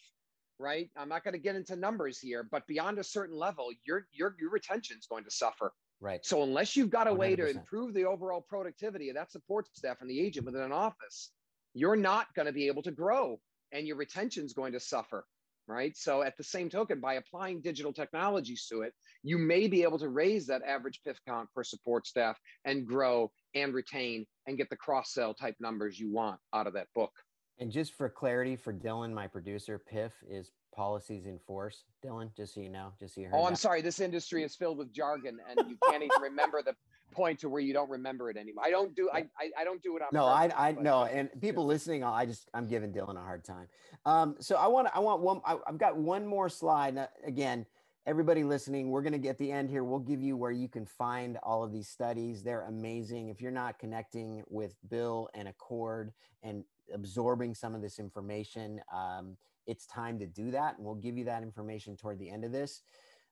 right? 0.58 0.88
I'm 0.96 1.08
not 1.08 1.22
going 1.22 1.34
to 1.34 1.40
get 1.40 1.54
into 1.54 1.76
numbers 1.76 2.18
here, 2.18 2.48
but 2.50 2.66
beyond 2.66 2.98
a 2.98 3.04
certain 3.04 3.36
level, 3.36 3.68
your 3.84 4.06
your 4.12 4.36
your 4.40 4.50
retention 4.50 4.96
is 4.98 5.06
going 5.06 5.24
to 5.24 5.30
suffer. 5.30 5.72
Right. 6.00 6.24
So 6.24 6.42
unless 6.42 6.74
you've 6.74 6.90
got 6.90 7.06
a 7.06 7.10
100%. 7.10 7.16
way 7.16 7.36
to 7.36 7.48
improve 7.48 7.94
the 7.94 8.04
overall 8.04 8.40
productivity 8.40 9.08
of 9.08 9.14
that 9.16 9.30
support 9.30 9.68
staff 9.72 9.98
and 10.00 10.10
the 10.10 10.20
agent 10.20 10.46
within 10.46 10.62
an 10.62 10.72
office, 10.72 11.30
you're 11.74 11.96
not 11.96 12.26
going 12.34 12.46
to 12.46 12.52
be 12.52 12.66
able 12.66 12.82
to 12.82 12.90
grow 12.90 13.38
and 13.72 13.86
your 13.86 13.96
retention 13.96 14.44
is 14.44 14.52
going 14.52 14.72
to 14.72 14.80
suffer 14.80 15.24
right? 15.68 15.96
So 15.96 16.22
at 16.22 16.36
the 16.36 16.44
same 16.44 16.68
token 16.68 17.00
by 17.00 17.14
applying 17.14 17.60
digital 17.60 17.92
technologies 17.92 18.66
to 18.70 18.82
it 18.82 18.92
you 19.22 19.38
may 19.38 19.68
be 19.68 19.82
able 19.82 19.98
to 19.98 20.08
raise 20.08 20.46
that 20.46 20.62
average 20.62 21.00
pif 21.04 21.18
count 21.26 21.48
per 21.54 21.62
support 21.62 22.06
staff 22.06 22.38
and 22.64 22.86
grow 22.86 23.30
and 23.54 23.72
retain 23.72 24.26
and 24.46 24.56
get 24.56 24.68
the 24.70 24.76
cross 24.76 25.12
sell 25.12 25.34
type 25.34 25.54
numbers 25.60 25.98
you 25.98 26.12
want 26.12 26.40
out 26.52 26.66
of 26.66 26.74
that 26.74 26.88
book. 26.94 27.12
And 27.58 27.70
just 27.70 27.94
for 27.94 28.08
clarity 28.08 28.56
for 28.56 28.72
dylan 28.72 29.12
my 29.12 29.26
producer 29.26 29.78
pif 29.78 30.12
is 30.28 30.50
policies 30.74 31.26
in 31.26 31.38
force 31.46 31.84
dylan 32.04 32.34
just 32.36 32.54
so 32.54 32.60
you 32.60 32.70
know 32.70 32.92
just 32.98 33.14
so 33.14 33.20
you 33.20 33.26
heard 33.26 33.36
oh 33.36 33.44
i'm 33.44 33.52
that. 33.52 33.58
sorry 33.58 33.82
this 33.82 34.00
industry 34.00 34.42
is 34.42 34.54
filled 34.56 34.78
with 34.78 34.92
jargon 34.92 35.38
and 35.48 35.68
you 35.68 35.76
can't 35.88 36.02
even 36.02 36.20
remember 36.20 36.62
the 36.62 36.74
point 37.12 37.38
to 37.40 37.48
where 37.48 37.60
you 37.60 37.72
don't 37.72 37.90
remember 37.90 38.30
it 38.30 38.36
anymore. 38.36 38.64
I 38.66 38.70
don't 38.70 38.96
do 38.96 39.08
I 39.12 39.26
I, 39.38 39.50
I 39.60 39.64
don't 39.64 39.82
do 39.82 39.96
it 39.96 40.02
on 40.02 40.08
No, 40.12 40.26
purpose, 40.26 40.54
I 40.58 40.68
I 40.68 40.72
know 40.72 41.04
and 41.04 41.28
people 41.40 41.64
listening 41.64 42.02
I 42.02 42.26
just 42.26 42.48
I'm 42.54 42.66
giving 42.66 42.92
Dylan 42.92 43.16
a 43.16 43.20
hard 43.20 43.44
time. 43.44 43.68
Um 44.04 44.34
so 44.40 44.56
I 44.56 44.66
want 44.66 44.88
I 44.92 44.98
want 44.98 45.22
one 45.22 45.40
I, 45.44 45.56
have 45.66 45.78
got 45.78 45.96
one 45.96 46.26
more 46.26 46.48
slide 46.48 46.94
now, 46.94 47.08
again 47.24 47.64
everybody 48.04 48.42
listening 48.42 48.90
we're 48.90 49.02
going 49.02 49.12
to 49.12 49.18
get 49.18 49.38
the 49.38 49.52
end 49.52 49.70
here 49.70 49.84
we'll 49.84 50.00
give 50.00 50.20
you 50.20 50.36
where 50.36 50.50
you 50.50 50.68
can 50.68 50.84
find 50.84 51.38
all 51.44 51.62
of 51.62 51.70
these 51.70 51.88
studies 51.88 52.42
they're 52.42 52.62
amazing 52.62 53.28
if 53.28 53.40
you're 53.40 53.52
not 53.52 53.78
connecting 53.78 54.42
with 54.48 54.74
bill 54.90 55.28
and 55.34 55.46
ACORD 55.46 56.10
and 56.42 56.64
absorbing 56.92 57.54
some 57.54 57.76
of 57.76 57.80
this 57.80 58.00
information 58.00 58.80
um, 58.92 59.36
it's 59.66 59.86
time 59.86 60.18
to 60.18 60.26
do 60.26 60.50
that 60.50 60.76
and 60.76 60.84
we'll 60.84 60.94
give 60.94 61.16
you 61.16 61.24
that 61.24 61.42
information 61.42 61.96
toward 61.96 62.18
the 62.18 62.30
end 62.30 62.44
of 62.44 62.52
this 62.52 62.82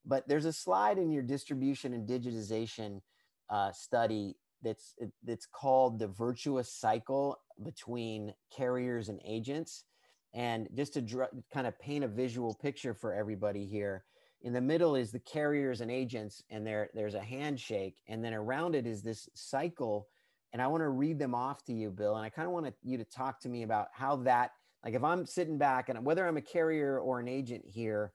but 0.05 0.27
there's 0.29 0.45
a 0.45 0.53
slide 0.53 0.99
in 0.99 1.11
your 1.11 1.23
distribution 1.23 1.93
and 1.93 2.09
digitization 2.09 3.01
uh, 3.49 3.73
study 3.73 4.37
that's 4.63 4.95
that's 5.25 5.47
called 5.47 5.99
the 5.99 6.09
virtuous 6.09 6.73
cycle 6.73 7.39
between 7.63 8.35
carriers 8.55 9.09
and 9.09 9.21
agents. 9.25 9.85
And 10.33 10.69
just 10.75 10.95
to 10.95 11.29
kind 11.53 11.67
of 11.67 11.79
paint 11.81 12.05
a 12.05 12.09
visual 12.09 12.55
picture 12.55 12.95
for 12.95 13.13
everybody 13.13 13.67
here, 13.67 14.05
in 14.43 14.53
the 14.53 14.61
middle 14.61 14.95
is 14.95 15.11
the 15.11 15.19
carriers 15.19 15.81
and 15.81 15.91
agents, 15.91 16.43
and 16.51 16.67
there 16.67 16.91
there's 16.95 17.15
a 17.15 17.21
handshake, 17.21 17.97
and 18.07 18.25
then 18.25 18.33
around 18.33 18.75
it 18.75 18.87
is 18.87 19.03
this 19.03 19.29
cycle 19.35 20.09
and 20.53 20.61
I 20.61 20.67
want 20.67 20.81
to 20.81 20.89
read 20.89 21.19
them 21.19 21.35
off 21.35 21.63
to 21.65 21.73
you, 21.73 21.91
Bill. 21.91 22.17
And 22.17 22.25
I 22.25 22.29
kind 22.29 22.47
of 22.47 22.53
want 22.53 22.75
you 22.83 22.99
to 22.99 23.05
talk 23.05 23.41
to 23.41 23.49
me 23.49 23.63
about 23.63 23.89
how 23.93 24.17
that, 24.17 24.53
like, 24.85 24.95
if 24.95 25.05
I'm 25.05 25.27
sitting 25.27 25.59
back 25.59 25.89
and 25.89 26.05
whether 26.05 26.27
I'm 26.27 26.37
a 26.37 26.43
carrier 26.43 26.99
or 26.99 27.21
an 27.21 27.29
agent 27.29 27.65
here, 27.67 28.13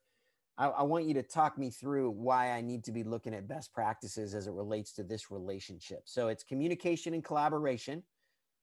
I, 0.58 0.67
I, 0.67 0.84
want 0.84 1.06
you 1.06 1.13
to 1.15 1.23
talk 1.23 1.58
me 1.58 1.69
through 1.69 2.12
why 2.12 2.51
I 2.51 2.62
need 2.62 2.84
to 2.86 2.91
be 2.91 3.04
looking 3.04 3.34
at 3.34 3.47
best 3.47 3.73
practices 3.73 4.34
as 4.34 4.47
it 4.47 4.54
relates 4.54 4.93
to 4.93 5.04
this 5.04 5.30
relationship. 5.30 6.04
So 6.06 6.30
it's 6.30 6.43
communication 6.43 7.13
and 7.13 7.23
collaboration, 7.23 8.04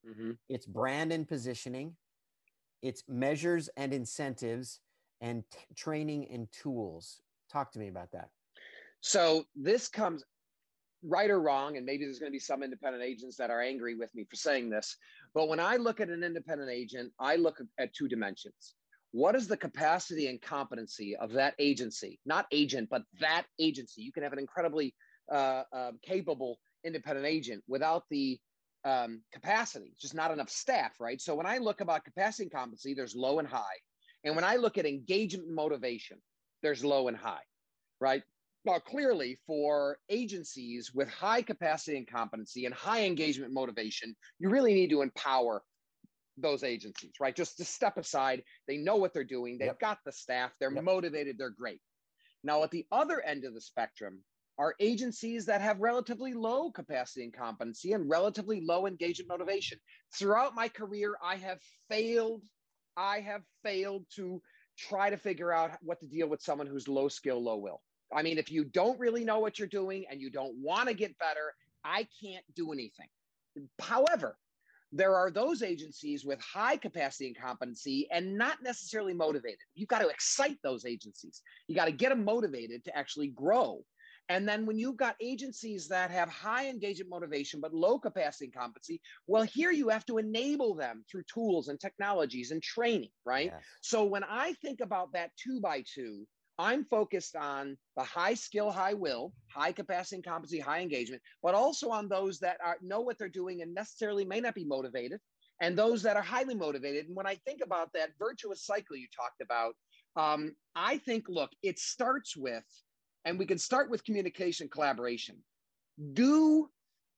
mm-hmm. 0.09 0.33
it's 0.49 0.67
brand 0.67 1.12
and 1.12 1.29
positioning, 1.29 1.95
it's 2.81 3.05
measures 3.09 3.69
and 3.77 3.93
incentives, 3.93 4.81
and 5.21 5.45
t- 5.51 5.59
training 5.77 6.29
and 6.33 6.49
tools. 6.51 7.21
Talk 7.51 7.73
to 7.73 7.79
me 7.79 7.88
about 7.88 8.11
that. 8.12 8.31
So 9.01 9.45
this 9.55 9.88
comes 9.88 10.25
right 11.03 11.31
or 11.31 11.41
wrong, 11.41 11.77
and 11.77 11.85
maybe 11.85 12.05
there's 12.05 12.19
going 12.19 12.31
to 12.31 12.35
be 12.35 12.41
some 12.41 12.62
independent 12.62 13.05
agents 13.05 13.37
that 13.37 13.51
are 13.51 13.61
angry 13.61 13.95
with 13.95 14.15
me 14.15 14.25
for 14.25 14.37
saying 14.37 14.71
this. 14.71 14.97
But 15.35 15.49
when 15.49 15.61
I 15.61 15.77
look 15.77 16.01
at 16.01 16.09
an 16.09 16.23
independent 16.23 16.71
agent, 16.71 17.12
I 17.18 17.37
look 17.37 17.59
at 17.79 17.95
two 17.95 18.09
dimensions. 18.09 18.75
What 19.12 19.35
is 19.35 19.47
the 19.47 19.57
capacity 19.57 20.29
and 20.29 20.40
competency 20.40 21.16
of 21.16 21.33
that 21.33 21.55
agency? 21.59 22.18
Not 22.25 22.47
agent, 22.51 22.88
but 22.90 23.03
that 23.21 23.45
agency. 23.59 24.03
You 24.03 24.12
can 24.12 24.23
have 24.23 24.33
an 24.33 24.38
incredibly 24.38 24.95
uh, 25.31 25.64
uh, 25.73 25.92
capable 26.03 26.59
independent 26.85 27.27
agent 27.27 27.62
without 27.68 28.05
the 28.11 28.38
um, 28.85 29.23
capacity, 29.33 29.95
just 30.01 30.14
not 30.14 30.31
enough 30.31 30.51
staff, 30.51 30.92
right? 30.99 31.21
So 31.21 31.35
when 31.35 31.47
I 31.47 31.59
look 31.59 31.81
about 31.81 32.05
capacity 32.05 32.45
and 32.45 32.53
competency, 32.53 32.95
there's 32.95 33.14
low 33.14 33.38
and 33.38 33.47
high. 33.47 33.79
And 34.25 34.35
when 34.35 34.45
I 34.45 34.57
look 34.57 34.79
at 34.79 34.87
engagement 34.87 35.47
and 35.47 35.55
motivation, 35.55 36.18
there's 36.62 36.85
low 36.85 37.09
and 37.09 37.16
high, 37.16 37.42
right? 38.01 38.23
Now, 38.64 38.79
clearly, 38.79 39.38
for 39.46 39.98
agencies 40.09 40.92
with 40.94 41.09
high 41.09 41.42
capacity 41.42 41.96
and 41.96 42.07
competency 42.07 42.64
and 42.64 42.75
high 42.75 43.05
engagement 43.05 43.53
motivation, 43.53 44.14
you 44.38 44.51
really 44.51 44.72
need 44.72 44.90
to 44.90 45.03
empower 45.03 45.64
those 46.37 46.62
agencies, 46.62 47.12
right? 47.20 47.35
Just 47.35 47.57
to 47.57 47.64
step 47.64 47.96
aside, 47.96 48.42
they 48.68 48.77
know 48.77 48.96
what 48.96 49.12
they're 49.12 49.25
doing, 49.25 49.59
they've 49.59 49.66
yep. 49.66 49.81
got 49.81 49.98
the 50.05 50.12
staff, 50.12 50.53
they're 50.61 50.72
yep. 50.72 50.85
motivated, 50.85 51.37
they're 51.38 51.51
great. 51.51 51.81
Now, 52.44 52.62
at 52.62 52.70
the 52.70 52.87
other 52.92 53.20
end 53.20 53.44
of 53.44 53.55
the 53.55 53.61
spectrum 53.61 54.20
are 54.59 54.75
agencies 54.81 55.46
that 55.46 55.61
have 55.61 55.81
relatively 55.81 56.33
low 56.33 56.70
capacity 56.70 57.25
and 57.25 57.33
competency 57.33 57.92
and 57.92 58.09
relatively 58.09 58.61
low 58.61 58.87
engagement 58.87 59.29
motivation. 59.29 59.79
Throughout 60.16 60.55
my 60.55 60.68
career, 60.68 61.16
I 61.22 61.37
have 61.37 61.59
failed, 61.88 62.44
I 62.96 63.20
have 63.20 63.42
failed 63.64 64.07
to 64.16 64.40
try 64.79 65.11
to 65.11 65.16
figure 65.16 65.53
out 65.53 65.72
what 65.83 66.01
to 66.01 66.07
deal 66.07 66.29
with 66.29 66.42
someone 66.42 66.66
who's 66.66 66.87
low 66.87 67.09
skill, 67.09 67.42
low 67.42 67.57
will. 67.57 67.81
I 68.14 68.22
mean, 68.22 68.38
if 68.38 68.51
you 68.51 68.64
don't 68.64 68.98
really 68.98 69.25
know 69.25 69.38
what 69.38 69.59
you're 69.59 69.68
doing 69.68 70.05
and 70.11 70.20
you 70.20 70.31
don't 70.31 70.55
want 70.57 70.88
to 70.88 70.94
get 70.94 71.18
better, 71.18 71.55
I 71.85 72.07
can't 72.22 72.44
do 72.55 72.72
anything. 72.72 73.09
However, 73.81 74.37
there 74.92 75.16
are 75.16 75.31
those 75.31 75.62
agencies 75.62 76.25
with 76.25 76.40
high 76.40 76.77
capacity 76.77 77.27
and 77.27 77.38
competency 77.38 78.07
and 78.11 78.37
not 78.37 78.62
necessarily 78.62 79.14
motivated. 79.14 79.59
You've 79.75 79.88
got 79.88 80.01
to 80.01 80.09
excite 80.09 80.59
those 80.62 80.85
agencies. 80.85 81.40
You 81.66 81.75
got 81.75 81.87
to 81.87 81.92
get 81.92 82.11
them 82.11 82.25
motivated 82.25 82.85
to 82.85 82.96
actually 82.96 83.29
grow. 83.29 83.83
And 84.29 84.48
then 84.48 84.66
when 84.66 84.79
you've 84.79 84.96
got 84.96 85.16
agencies 85.20 85.88
that 85.88 86.11
have 86.11 86.29
high 86.29 86.68
engagement 86.68 87.11
motivation 87.11 87.61
but 87.61 87.75
low 87.75 87.98
capacity 87.98 88.46
and 88.46 88.55
competency, 88.55 89.01
well, 89.27 89.42
here 89.42 89.72
you 89.72 89.88
have 89.88 90.07
to 90.07 90.18
enable 90.18 90.75
them 90.75 91.05
through 91.11 91.25
tools 91.25 91.68
and 91.68 91.81
technologies 91.81 92.51
and 92.51 92.62
training, 92.62 93.11
right? 93.25 93.51
Yes. 93.53 93.62
So 93.81 94.05
when 94.05 94.25
I 94.25 94.53
think 94.62 94.81
about 94.81 95.12
that 95.14 95.31
two 95.42 95.61
by 95.61 95.85
two, 95.92 96.27
I'm 96.59 96.85
focused 96.85 97.35
on 97.35 97.77
the 97.97 98.03
high 98.03 98.35
skill, 98.35 98.71
high 98.71 98.95
will, 98.95 99.33
high 99.51 99.73
capacity 99.73 100.17
and 100.17 100.25
competency, 100.25 100.61
high 100.61 100.81
engagement, 100.81 101.23
but 101.43 101.55
also 101.55 101.91
on 101.91 102.09
those 102.09 102.38
that 102.41 102.59
are, 102.65 102.77
know 102.83 103.01
what 103.01 103.19
they're 103.19 103.29
doing 103.29 103.62
and 103.62 103.75
necessarily 103.75 104.25
may 104.25 104.41
not 104.41 104.55
be 104.55 104.65
motivated, 104.65 105.21
and 105.61 105.77
those 105.77 106.03
that 106.03 106.17
are 106.17 106.23
highly 106.23 106.55
motivated. 106.55 107.07
And 107.07 107.17
when 107.17 107.27
I 107.27 107.37
think 107.47 107.61
about 107.65 107.91
that 107.95 108.11
virtuous 108.19 108.65
cycle 108.65 108.97
you 108.97 109.07
talked 109.15 109.41
about, 109.41 109.75
um, 110.17 110.55
I 110.75 110.99
think, 110.99 111.25
look, 111.29 111.51
it 111.62 111.79
starts 111.79 112.37
with, 112.37 112.65
and 113.25 113.38
we 113.38 113.47
can 113.47 113.59
start 113.59 113.91
with 113.91 114.05
communication 114.05 114.69
collaboration. 114.69 115.37
Do 116.12 116.69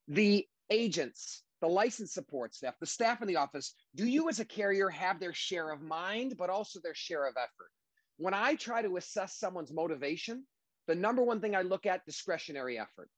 the 0.08 0.46
agents, 0.70 1.42
the 1.60 1.68
license 1.68 2.12
support 2.12 2.54
staff, 2.54 2.74
the 2.80 2.86
staff 2.86 3.20
in 3.20 3.28
the 3.28 3.36
office, 3.36 3.74
do 3.94 4.06
you 4.06 4.28
as 4.28 4.38
a 4.38 4.44
carrier 4.44 4.88
have 4.90 5.18
their 5.18 5.32
share 5.32 5.70
of 5.70 5.82
mind, 5.82 6.34
but 6.38 6.50
also 6.50 6.78
their 6.82 6.94
share 6.94 7.26
of 7.26 7.34
effort? 7.36 7.70
When 8.16 8.34
I 8.34 8.54
try 8.54 8.82
to 8.82 8.96
assess 8.96 9.38
someone's 9.38 9.72
motivation, 9.72 10.44
the 10.86 10.94
number 10.94 11.22
one 11.22 11.40
thing 11.40 11.56
I 11.56 11.62
look 11.62 11.86
at 11.86 12.04
discretionary 12.06 12.78
effort. 12.78 13.08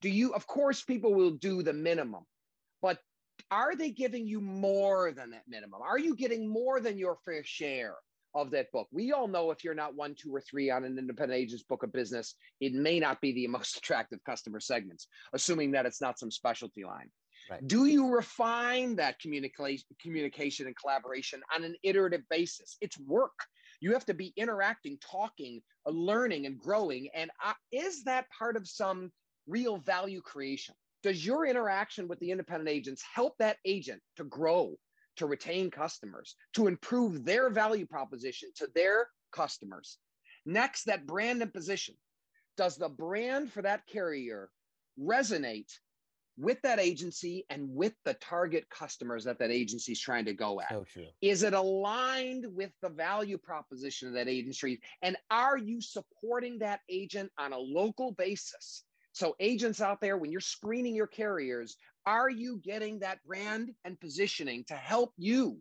Do 0.00 0.08
you, 0.08 0.32
of 0.32 0.46
course, 0.46 0.82
people 0.82 1.12
will 1.14 1.32
do 1.32 1.62
the 1.62 1.72
minimum, 1.72 2.24
but 2.80 2.98
are 3.50 3.76
they 3.76 3.90
giving 3.90 4.26
you 4.26 4.40
more 4.40 5.12
than 5.12 5.30
that 5.30 5.44
minimum? 5.48 5.80
Are 5.82 5.98
you 5.98 6.16
getting 6.16 6.48
more 6.48 6.80
than 6.80 6.98
your 6.98 7.18
fair 7.24 7.42
share 7.44 7.96
of 8.34 8.50
that 8.52 8.72
book? 8.72 8.88
We 8.90 9.12
all 9.12 9.28
know 9.28 9.50
if 9.50 9.62
you're 9.62 9.74
not 9.74 9.94
one, 9.94 10.14
two, 10.14 10.34
or 10.34 10.40
three 10.40 10.70
on 10.70 10.84
an 10.84 10.98
independent 10.98 11.38
agent's 11.38 11.64
book 11.64 11.82
of 11.82 11.92
business, 11.92 12.34
it 12.60 12.72
may 12.72 12.98
not 12.98 13.20
be 13.20 13.32
the 13.32 13.46
most 13.58 13.76
attractive 13.76 14.20
customer 14.24 14.60
segments, 14.60 15.06
assuming 15.32 15.72
that 15.72 15.86
it's 15.86 16.00
not 16.00 16.18
some 16.18 16.30
specialty 16.30 16.84
line. 16.84 17.10
Right. 17.50 17.66
Do 17.66 17.86
you 17.86 18.08
refine 18.08 18.96
that 18.96 19.18
communication, 19.18 19.86
communication 20.00 20.66
and 20.66 20.76
collaboration 20.76 21.40
on 21.54 21.64
an 21.64 21.74
iterative 21.82 22.22
basis? 22.30 22.76
It's 22.80 22.98
work. 23.00 23.32
You 23.80 23.92
have 23.94 24.04
to 24.06 24.14
be 24.14 24.32
interacting, 24.36 24.98
talking, 24.98 25.62
uh, 25.86 25.90
learning, 25.90 26.46
and 26.46 26.58
growing. 26.58 27.08
And 27.14 27.30
uh, 27.44 27.54
is 27.72 28.04
that 28.04 28.26
part 28.30 28.56
of 28.56 28.68
some 28.68 29.10
real 29.46 29.78
value 29.78 30.20
creation? 30.20 30.74
Does 31.02 31.24
your 31.24 31.46
interaction 31.46 32.06
with 32.06 32.18
the 32.20 32.30
independent 32.30 32.68
agents 32.68 33.02
help 33.14 33.36
that 33.38 33.56
agent 33.64 34.02
to 34.16 34.24
grow, 34.24 34.74
to 35.16 35.26
retain 35.26 35.70
customers, 35.70 36.36
to 36.54 36.66
improve 36.66 37.24
their 37.24 37.48
value 37.48 37.86
proposition 37.86 38.50
to 38.56 38.68
their 38.74 39.08
customers? 39.32 39.98
Next, 40.44 40.84
that 40.84 41.06
brand 41.06 41.42
and 41.42 41.52
position. 41.52 41.94
Does 42.56 42.76
the 42.76 42.88
brand 42.88 43.50
for 43.50 43.62
that 43.62 43.86
carrier 43.86 44.50
resonate 45.00 45.72
with 46.40 46.60
that 46.62 46.80
agency 46.80 47.44
and 47.50 47.68
with 47.68 47.92
the 48.04 48.14
target 48.14 48.64
customers 48.70 49.24
that 49.24 49.38
that 49.38 49.50
agency 49.50 49.92
is 49.92 50.00
trying 50.00 50.24
to 50.24 50.32
go 50.32 50.60
at. 50.60 50.70
So 50.70 50.84
true. 50.90 51.06
Is 51.20 51.42
it 51.42 51.52
aligned 51.52 52.46
with 52.54 52.70
the 52.80 52.88
value 52.88 53.36
proposition 53.36 54.08
of 54.08 54.14
that 54.14 54.28
agency? 54.28 54.80
And 55.02 55.16
are 55.30 55.58
you 55.58 55.80
supporting 55.80 56.58
that 56.60 56.80
agent 56.88 57.30
on 57.38 57.52
a 57.52 57.58
local 57.58 58.12
basis? 58.12 58.84
So, 59.12 59.34
agents 59.40 59.80
out 59.80 60.00
there, 60.00 60.16
when 60.16 60.30
you're 60.30 60.40
screening 60.40 60.94
your 60.94 61.08
carriers, 61.08 61.76
are 62.06 62.30
you 62.30 62.60
getting 62.64 63.00
that 63.00 63.18
brand 63.26 63.70
and 63.84 64.00
positioning 64.00 64.64
to 64.68 64.74
help 64.74 65.12
you 65.18 65.60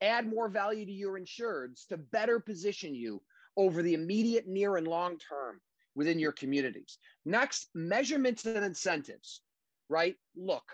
add 0.00 0.28
more 0.28 0.48
value 0.48 0.84
to 0.84 0.92
your 0.92 1.18
insureds 1.18 1.86
to 1.88 1.96
better 1.96 2.38
position 2.38 2.94
you 2.94 3.22
over 3.56 3.82
the 3.82 3.94
immediate, 3.94 4.46
near, 4.46 4.76
and 4.76 4.86
long 4.86 5.18
term 5.18 5.60
within 5.94 6.18
your 6.18 6.32
communities? 6.32 6.98
Next, 7.24 7.70
measurements 7.74 8.44
and 8.44 8.64
incentives 8.64 9.40
right? 9.92 10.16
Look, 10.34 10.64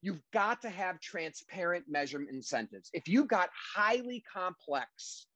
you've 0.00 0.22
got 0.32 0.62
to 0.62 0.70
have 0.70 0.98
transparent 1.00 1.84
measurement 1.88 2.30
incentives. 2.30 2.90
If 2.94 3.08
you've 3.08 3.28
got 3.28 3.50
highly 3.74 4.24
complex, 4.32 5.26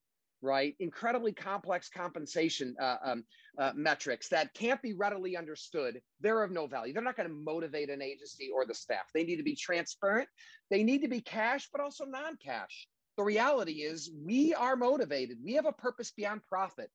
right, 0.41 0.75
incredibly 0.81 1.33
complex 1.33 1.91
compensation 1.95 2.75
uh, 2.81 2.97
um, 3.05 3.25
uh, 3.59 3.73
metrics 3.75 4.31
that 4.31 4.55
can't 4.55 4.81
be 4.81 4.95
readily 4.95 5.37
understood, 5.37 6.01
they're 6.21 6.43
of 6.43 6.51
no 6.51 6.67
value. 6.67 6.95
They're 6.95 7.03
not 7.03 7.17
going 7.17 7.29
to 7.29 7.35
motivate 7.35 7.91
an 7.91 8.01
agency 8.01 8.49
or 8.53 8.65
the 8.65 8.75
staff. 8.75 9.11
They 9.15 9.25
need 9.25 9.37
to 9.37 9.43
be 9.43 9.55
transparent. 9.55 10.29
They 10.71 10.83
need 10.83 11.03
to 11.03 11.09
be 11.09 11.21
cash, 11.21 11.69
but 11.71 11.83
also 11.83 12.07
non 12.07 12.39
cash. 12.43 12.89
The 13.19 13.25
reality 13.25 13.83
is, 13.83 14.11
we 14.25 14.55
are 14.55 14.77
motivated. 14.77 15.37
We 15.45 15.55
have 15.55 15.67
a 15.67 15.73
purpose 15.73 16.13
beyond 16.17 16.41
profit 16.49 16.91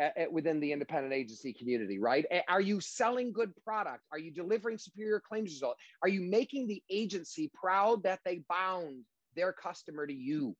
at, 0.00 0.32
within 0.32 0.60
the 0.60 0.72
independent 0.72 1.12
agency 1.12 1.52
community, 1.52 1.98
right? 1.98 2.24
Are 2.48 2.60
you 2.60 2.80
selling 2.80 3.32
good 3.32 3.52
product? 3.64 4.04
Are 4.10 4.18
you 4.18 4.32
delivering 4.32 4.78
superior 4.78 5.20
claims 5.20 5.50
result? 5.50 5.76
Are 6.02 6.08
you 6.08 6.22
making 6.22 6.66
the 6.66 6.82
agency 6.90 7.50
proud 7.54 8.02
that 8.04 8.20
they 8.24 8.42
bound 8.48 9.04
their 9.36 9.52
customer 9.52 10.06
to 10.06 10.12
you 10.12 10.56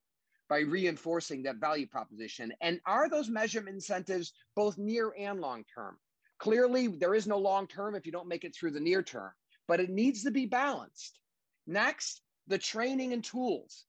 by 0.48 0.60
reinforcing 0.60 1.42
that 1.44 1.56
value 1.56 1.86
proposition? 1.86 2.52
And 2.60 2.80
are 2.86 3.08
those 3.08 3.28
measurement 3.28 3.74
incentives 3.74 4.32
both 4.54 4.76
near 4.78 5.14
and 5.18 5.40
long 5.40 5.64
term? 5.74 5.96
Clearly, 6.38 6.88
there 6.88 7.14
is 7.14 7.26
no 7.26 7.38
long 7.38 7.66
term 7.66 7.94
if 7.94 8.06
you 8.06 8.12
don't 8.12 8.28
make 8.28 8.44
it 8.44 8.54
through 8.54 8.72
the 8.72 8.80
near 8.80 9.02
term, 9.02 9.30
but 9.68 9.80
it 9.80 9.90
needs 9.90 10.24
to 10.24 10.30
be 10.30 10.46
balanced. 10.46 11.18
Next, 11.66 12.22
the 12.46 12.58
training 12.58 13.12
and 13.12 13.22
tools. 13.22 13.84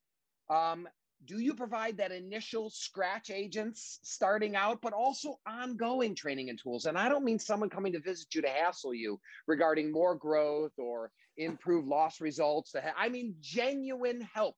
Um, 0.50 0.88
do 1.26 1.40
you 1.40 1.54
provide 1.54 1.98
that 1.98 2.12
initial 2.12 2.70
scratch 2.70 3.30
agents 3.30 4.00
starting 4.04 4.56
out, 4.56 4.82
but 4.82 4.94
also 4.94 5.40
ongoing 5.48 6.16
training 6.16 6.50
and 6.50 6.60
tools? 6.62 6.86
And 6.86 6.98
I 6.98 7.10
don't 7.10 7.24
mean 7.24 7.40
someone 7.40 7.70
coming 7.70 7.94
to 7.94 8.00
visit 8.00 8.34
you 8.34 8.42
to 8.42 8.50
hassle 8.50 8.94
you 8.94 9.20
regarding 9.48 9.92
more 9.92 10.16
growth 10.16 10.74
or 10.78 11.12
improve 11.38 11.86
loss 11.86 12.22
results. 12.22 12.76
I 12.98 13.10
mean 13.10 13.36
genuine 13.40 14.22
help 14.34 14.56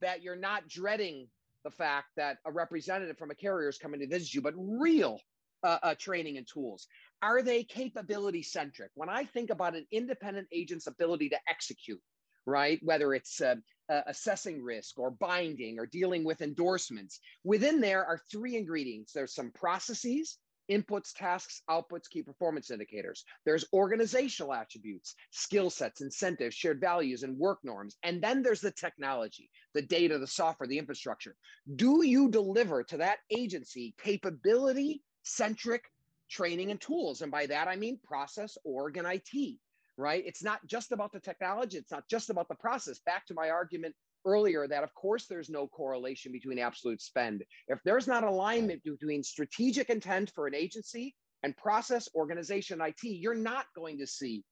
that 0.00 0.22
you're 0.22 0.36
not 0.36 0.68
dreading 0.68 1.28
the 1.64 1.70
fact 1.70 2.08
that 2.16 2.38
a 2.44 2.52
representative 2.52 3.18
from 3.18 3.30
a 3.30 3.34
carrier 3.34 3.68
is 3.68 3.78
coming 3.78 4.00
to 4.00 4.06
visit 4.06 4.34
you, 4.34 4.40
but 4.40 4.54
real 4.56 5.20
uh, 5.64 5.78
uh, 5.82 5.94
training 5.98 6.36
and 6.36 6.46
tools. 6.46 6.86
Are 7.22 7.42
they 7.42 7.64
capability 7.64 8.42
centric? 8.42 8.90
When 8.94 9.08
I 9.08 9.24
think 9.24 9.50
about 9.50 9.74
an 9.74 9.86
independent 9.90 10.48
agent's 10.52 10.86
ability 10.86 11.30
to 11.30 11.38
execute, 11.48 12.00
right? 12.46 12.78
Whether 12.82 13.14
it's 13.14 13.40
uh, 13.40 13.56
uh, 13.88 14.00
assessing 14.06 14.62
risk 14.62 14.98
or 14.98 15.10
binding 15.10 15.78
or 15.78 15.86
dealing 15.86 16.24
with 16.24 16.40
endorsements. 16.40 17.20
Within 17.44 17.80
there 17.80 18.04
are 18.04 18.20
three 18.30 18.56
ingredients 18.56 19.12
there's 19.12 19.34
some 19.34 19.52
processes, 19.52 20.38
inputs, 20.70 21.12
tasks, 21.14 21.62
outputs, 21.70 22.08
key 22.10 22.22
performance 22.22 22.70
indicators. 22.70 23.24
There's 23.44 23.64
organizational 23.72 24.52
attributes, 24.52 25.14
skill 25.30 25.70
sets, 25.70 26.00
incentives, 26.00 26.54
shared 26.54 26.80
values, 26.80 27.22
and 27.22 27.38
work 27.38 27.58
norms. 27.62 27.96
And 28.02 28.22
then 28.22 28.42
there's 28.42 28.60
the 28.60 28.72
technology, 28.72 29.50
the 29.74 29.82
data, 29.82 30.18
the 30.18 30.26
software, 30.26 30.66
the 30.66 30.78
infrastructure. 30.78 31.36
Do 31.76 32.04
you 32.04 32.28
deliver 32.28 32.82
to 32.84 32.96
that 32.98 33.18
agency 33.30 33.94
capability 34.02 35.02
centric 35.22 35.84
training 36.28 36.70
and 36.70 36.80
tools? 36.80 37.22
And 37.22 37.30
by 37.30 37.46
that, 37.46 37.68
I 37.68 37.76
mean 37.76 38.00
process, 38.02 38.58
org, 38.64 38.96
and 38.96 39.06
IT, 39.06 39.58
right? 39.96 40.22
It's 40.26 40.42
not 40.42 40.66
just 40.66 40.92
about 40.92 41.12
the 41.12 41.20
technology, 41.20 41.78
it's 41.78 41.92
not 41.92 42.08
just 42.08 42.30
about 42.30 42.48
the 42.48 42.54
process. 42.54 43.00
Back 43.04 43.26
to 43.26 43.34
my 43.34 43.50
argument 43.50 43.94
earlier 44.24 44.66
that 44.66 44.82
of 44.82 44.92
course 44.94 45.26
there's 45.26 45.48
no 45.48 45.68
correlation 45.68 46.32
between 46.32 46.58
absolute 46.58 47.00
spend. 47.00 47.44
If 47.68 47.78
there's 47.84 48.08
not 48.08 48.24
alignment 48.24 48.82
between 48.82 49.22
strategic 49.22 49.88
intent 49.88 50.32
for 50.34 50.46
an 50.46 50.54
agency 50.54 51.14
and 51.42 51.56
process, 51.56 52.08
organization, 52.14 52.80
IT, 52.80 53.04
you're 53.04 53.34
not 53.34 53.66
going 53.74 53.98
to 53.98 54.06
see 54.06 54.42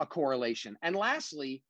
a 0.00 0.06
correlation. 0.06 0.76
And 0.82 0.94
lastly, 0.94 1.62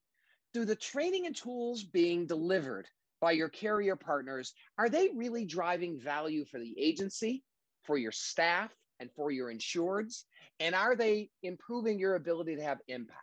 do 0.53 0.65
the 0.65 0.77
training 0.77 1.27
and 1.27 1.35
tools 1.35 1.85
being 1.85 2.27
delivered 2.27 2.87
by 3.21 3.33
your 3.33 3.49
carrier 3.49 3.97
partners, 3.97 4.53
are 4.79 4.89
they 4.89 5.11
really 5.15 5.47
driving 5.47 5.99
value 5.99 6.45
for 6.45 6.61
the 6.61 6.75
agency, 6.79 7.43
for 7.83 7.97
your 7.97 8.13
staff, 8.13 8.71
and 9.01 9.11
for 9.17 9.31
your 9.31 9.53
insureds? 9.53 10.25
And 10.61 10.75
are 10.75 10.97
they 10.97 11.31
improving 11.43 11.99
your 11.99 12.15
ability 12.15 12.57
to 12.57 12.63
have 12.63 12.79
impact? 12.89 13.21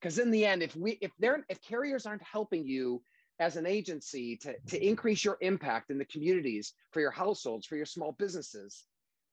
Because 0.00 0.18
in 0.18 0.30
the 0.30 0.46
end, 0.46 0.62
if 0.62 0.76
we 0.76 0.98
if 1.00 1.10
they're 1.18 1.44
if 1.48 1.60
carriers 1.62 2.06
aren't 2.06 2.22
helping 2.22 2.66
you 2.66 3.02
as 3.38 3.56
an 3.56 3.66
agency 3.66 4.36
to, 4.36 4.54
to 4.68 4.86
increase 4.86 5.24
your 5.24 5.36
impact 5.40 5.90
in 5.90 5.98
the 5.98 6.04
communities 6.06 6.72
for 6.90 7.00
your 7.00 7.10
households, 7.10 7.66
for 7.66 7.76
your 7.76 7.86
small 7.86 8.12
businesses, 8.12 8.84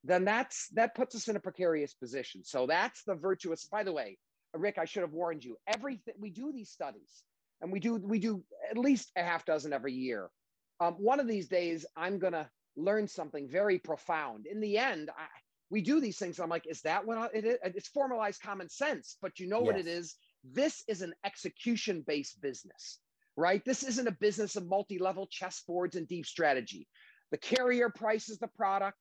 then 0.03 0.25
that's 0.25 0.67
that 0.69 0.95
puts 0.95 1.15
us 1.15 1.27
in 1.27 1.35
a 1.35 1.39
precarious 1.39 1.93
position. 1.93 2.43
So 2.43 2.67
that's 2.67 3.03
the 3.03 3.15
virtuous. 3.15 3.65
By 3.65 3.83
the 3.83 3.93
way, 3.93 4.17
Rick, 4.53 4.77
I 4.77 4.85
should 4.85 5.01
have 5.01 5.13
warned 5.13 5.43
you. 5.43 5.57
Everything 5.67 6.15
we 6.19 6.29
do 6.29 6.51
these 6.51 6.69
studies, 6.69 7.23
and 7.61 7.71
we 7.71 7.79
do 7.79 7.95
we 7.95 8.19
do 8.19 8.43
at 8.69 8.77
least 8.77 9.11
a 9.15 9.23
half 9.23 9.45
dozen 9.45 9.73
every 9.73 9.93
year. 9.93 10.29
Um, 10.79 10.93
one 10.95 11.19
of 11.19 11.27
these 11.27 11.47
days, 11.47 11.85
I'm 11.95 12.19
gonna 12.19 12.49
learn 12.75 13.07
something 13.07 13.47
very 13.47 13.79
profound. 13.79 14.45
In 14.47 14.59
the 14.59 14.77
end, 14.77 15.09
I, 15.17 15.25
we 15.73 15.81
do 15.81 15.99
these 15.99 16.17
things. 16.17 16.39
I'm 16.39 16.49
like, 16.49 16.67
is 16.67 16.81
that 16.83 17.05
what 17.05 17.31
it 17.33 17.43
is? 17.43 17.57
It's 17.63 17.89
formalized 17.89 18.41
common 18.41 18.69
sense, 18.69 19.17
but 19.21 19.39
you 19.39 19.47
know 19.47 19.59
yes. 19.59 19.65
what 19.65 19.77
it 19.77 19.87
is. 19.87 20.15
This 20.43 20.83
is 20.87 21.01
an 21.01 21.13
execution 21.25 22.03
based 22.07 22.41
business 22.41 22.99
right? 23.35 23.63
This 23.65 23.83
isn't 23.83 24.07
a 24.07 24.11
business 24.11 24.55
of 24.55 24.67
multi 24.67 24.99
level 24.99 25.27
chessboards 25.27 25.95
and 25.95 26.07
deep 26.07 26.25
strategy. 26.25 26.87
The 27.31 27.37
carrier 27.37 27.89
prices 27.89 28.37
the 28.37 28.47
product. 28.47 28.99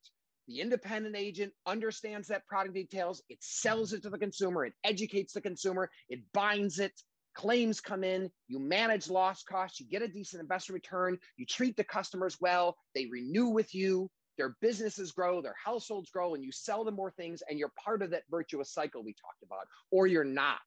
The 0.48 0.61
independent 0.61 1.16
agent 1.16 1.52
understands 1.66 2.26
that 2.28 2.46
product 2.46 2.74
details. 2.74 3.22
It 3.28 3.38
sells 3.40 3.92
it 3.92 4.02
to 4.02 4.11
the 4.11 4.18
consumer. 4.18 4.64
It 4.64 4.72
educates 4.85 5.32
the 5.32 5.40
consumer. 5.40 5.88
It 6.08 6.20
binds 6.32 6.78
it. 6.78 6.92
Claims 7.35 7.80
come 7.80 8.02
in. 8.02 8.28
You 8.48 8.58
manage 8.58 9.08
loss 9.08 9.44
costs. 9.44 9.78
You 9.78 9.87
get 9.87 10.02
a 10.02 10.08
decent 10.08 10.42
investment 10.42 10.82
return. 10.82 11.16
You 11.37 11.46
treat 11.46 11.76
the 11.76 11.85
customers 11.85 12.38
well. 12.40 12.76
They 12.94 13.06
renew 13.06 13.46
with 13.48 13.72
you. 13.74 14.11
Their 14.38 14.57
businesses 14.61 15.12
grow. 15.12 15.42
Their 15.42 15.57
households 15.62 16.11
grow. 16.11 16.35
And 16.35 16.45
you 16.45 16.53
sell 16.53 16.85
them 16.85 16.97
more 16.97 17.11
things. 17.11 17.42
And 17.49 17.59
you're 17.59 17.73
part 17.85 18.03
of 18.03 18.11
that 18.11 18.25
virtuous 18.31 18.73
cycle 18.73 19.03
we 19.03 19.12
talked 19.14 19.42
about, 19.42 19.66
or 19.90 20.07
you're 20.07 20.25
not. 20.25 20.59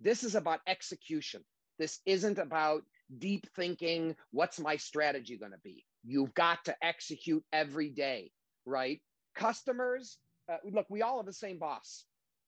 This 0.00 0.24
is 0.24 0.34
about 0.34 0.60
execution. 0.66 1.42
This 1.78 2.00
isn't 2.06 2.38
about 2.38 2.82
deep 3.18 3.46
thinking. 3.56 4.16
What's 4.30 4.60
my 4.60 4.76
strategy 4.76 5.36
going 5.36 5.52
to 5.52 5.58
be? 5.62 5.84
You've 6.04 6.34
got 6.34 6.64
to 6.64 6.76
execute 6.82 7.44
every 7.52 7.90
day, 7.90 8.30
right? 8.64 9.00
Customers, 9.34 10.18
uh, 10.50 10.56
look, 10.70 10.86
we 10.88 11.02
all 11.02 11.18
have 11.18 11.26
the 11.26 11.32
same 11.32 11.58
boss, 11.58 12.04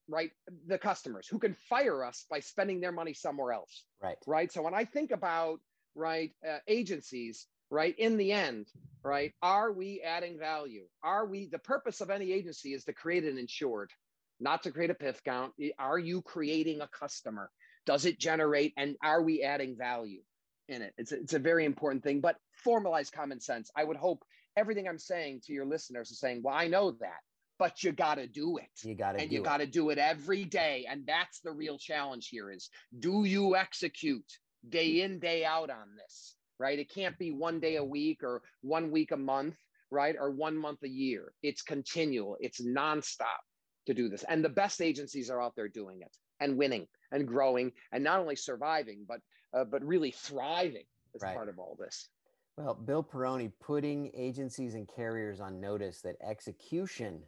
right? 0.08 0.30
The 0.66 0.78
customers 0.78 1.28
who 1.28 1.38
can 1.38 1.54
fire 1.68 2.04
us 2.04 2.24
by 2.30 2.40
spending 2.40 2.80
their 2.80 2.92
money 2.92 3.14
somewhere 3.14 3.52
else, 3.52 3.84
right? 4.02 4.16
Right. 4.26 4.52
So 4.52 4.62
when 4.62 4.74
I 4.74 4.84
think 4.84 5.10
about 5.10 5.60
right 5.94 6.32
uh, 6.48 6.58
agencies, 6.66 7.46
right, 7.72 7.98
in 7.98 8.16
the 8.16 8.32
end, 8.32 8.68
right, 9.02 9.32
are 9.42 9.72
we 9.72 10.00
adding 10.02 10.38
value? 10.38 10.84
Are 11.02 11.26
we? 11.26 11.48
The 11.50 11.58
purpose 11.58 12.00
of 12.00 12.10
any 12.10 12.32
agency 12.32 12.74
is 12.74 12.84
to 12.84 12.92
create 12.92 13.24
an 13.24 13.38
insured, 13.38 13.90
not 14.38 14.62
to 14.62 14.70
create 14.70 14.90
a 14.90 14.94
PIF 14.94 15.24
count. 15.24 15.52
Are 15.78 15.98
you 15.98 16.22
creating 16.22 16.80
a 16.80 16.88
customer? 16.88 17.50
Does 17.84 18.04
it 18.04 18.20
generate 18.20 18.74
and 18.76 18.96
are 19.02 19.22
we 19.22 19.42
adding 19.42 19.76
value? 19.76 20.20
in 20.68 20.82
it. 20.82 20.94
It's 20.98 21.12
a, 21.12 21.16
it's 21.16 21.34
a 21.34 21.38
very 21.38 21.64
important 21.64 22.02
thing, 22.02 22.20
but 22.20 22.36
formalize 22.66 23.12
common 23.12 23.40
sense. 23.40 23.70
I 23.76 23.84
would 23.84 23.96
hope 23.96 24.22
everything 24.56 24.88
I'm 24.88 24.98
saying 24.98 25.42
to 25.46 25.52
your 25.52 25.66
listeners 25.66 26.10
is 26.10 26.20
saying, 26.20 26.42
well, 26.42 26.54
I 26.54 26.68
know 26.68 26.92
that, 26.92 27.20
but 27.58 27.82
you 27.82 27.92
got 27.92 28.16
to 28.16 28.26
do 28.26 28.58
it. 28.58 28.68
You 28.82 28.94
got 28.94 29.12
to 29.12 29.22
and 29.22 29.32
you 29.32 29.42
got 29.42 29.58
to 29.58 29.66
do 29.66 29.90
it 29.90 29.98
every 29.98 30.44
day. 30.44 30.86
And 30.88 31.04
that's 31.06 31.40
the 31.40 31.52
real 31.52 31.78
challenge 31.78 32.28
here 32.28 32.50
is 32.50 32.70
do 32.98 33.24
you 33.24 33.56
execute 33.56 34.24
day 34.68 35.02
in, 35.02 35.18
day 35.18 35.44
out 35.44 35.70
on 35.70 35.96
this, 35.96 36.34
right? 36.62 36.78
It 36.78 36.88
can't 36.88 37.18
be 37.18 37.32
one 37.32 37.58
day 37.58 37.76
a 37.76 37.84
week 37.84 38.22
or 38.22 38.40
one 38.60 38.92
week 38.92 39.10
a 39.10 39.16
month, 39.16 39.56
right? 39.90 40.14
Or 40.18 40.30
one 40.30 40.56
month 40.56 40.84
a 40.84 40.88
year. 40.88 41.32
It's 41.42 41.60
continual. 41.60 42.36
It's 42.38 42.60
nonstop 42.60 43.42
to 43.86 43.94
do 43.94 44.08
this. 44.08 44.24
And 44.28 44.44
the 44.44 44.48
best 44.48 44.80
agencies 44.80 45.28
are 45.28 45.42
out 45.42 45.54
there 45.56 45.68
doing 45.68 46.02
it 46.02 46.16
and 46.38 46.56
winning 46.56 46.86
and 47.10 47.26
growing 47.26 47.72
and 47.90 48.04
not 48.04 48.20
only 48.20 48.36
surviving, 48.36 49.04
but 49.08 49.18
uh, 49.52 49.64
but 49.64 49.84
really 49.84 50.12
thriving 50.12 50.86
as 51.14 51.22
right. 51.22 51.34
part 51.34 51.48
of 51.48 51.58
all 51.58 51.76
this. 51.78 52.08
Well, 52.56 52.74
Bill 52.74 53.02
Pieroni 53.02 53.50
putting 53.60 54.10
agencies 54.14 54.74
and 54.74 54.88
carriers 54.88 55.40
on 55.40 55.60
notice 55.60 56.00
that 56.02 56.16
execution 56.26 57.22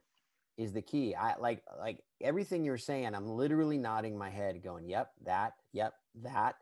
is 0.57 0.73
the 0.73 0.83
key. 0.83 1.15
I 1.15 1.37
like 1.39 1.63
like 1.79 1.99
everything 2.21 2.65
you're 2.65 2.79
saying. 2.79 3.13
I'm 3.15 3.29
literally 3.29 3.79
nodding 3.79 4.17
my 4.17 4.31
head, 4.31 4.63
going, 4.63 4.89
"Yep, 4.89 5.11
that. 5.25 5.55
Yep, 5.73 5.93
that." 6.23 6.55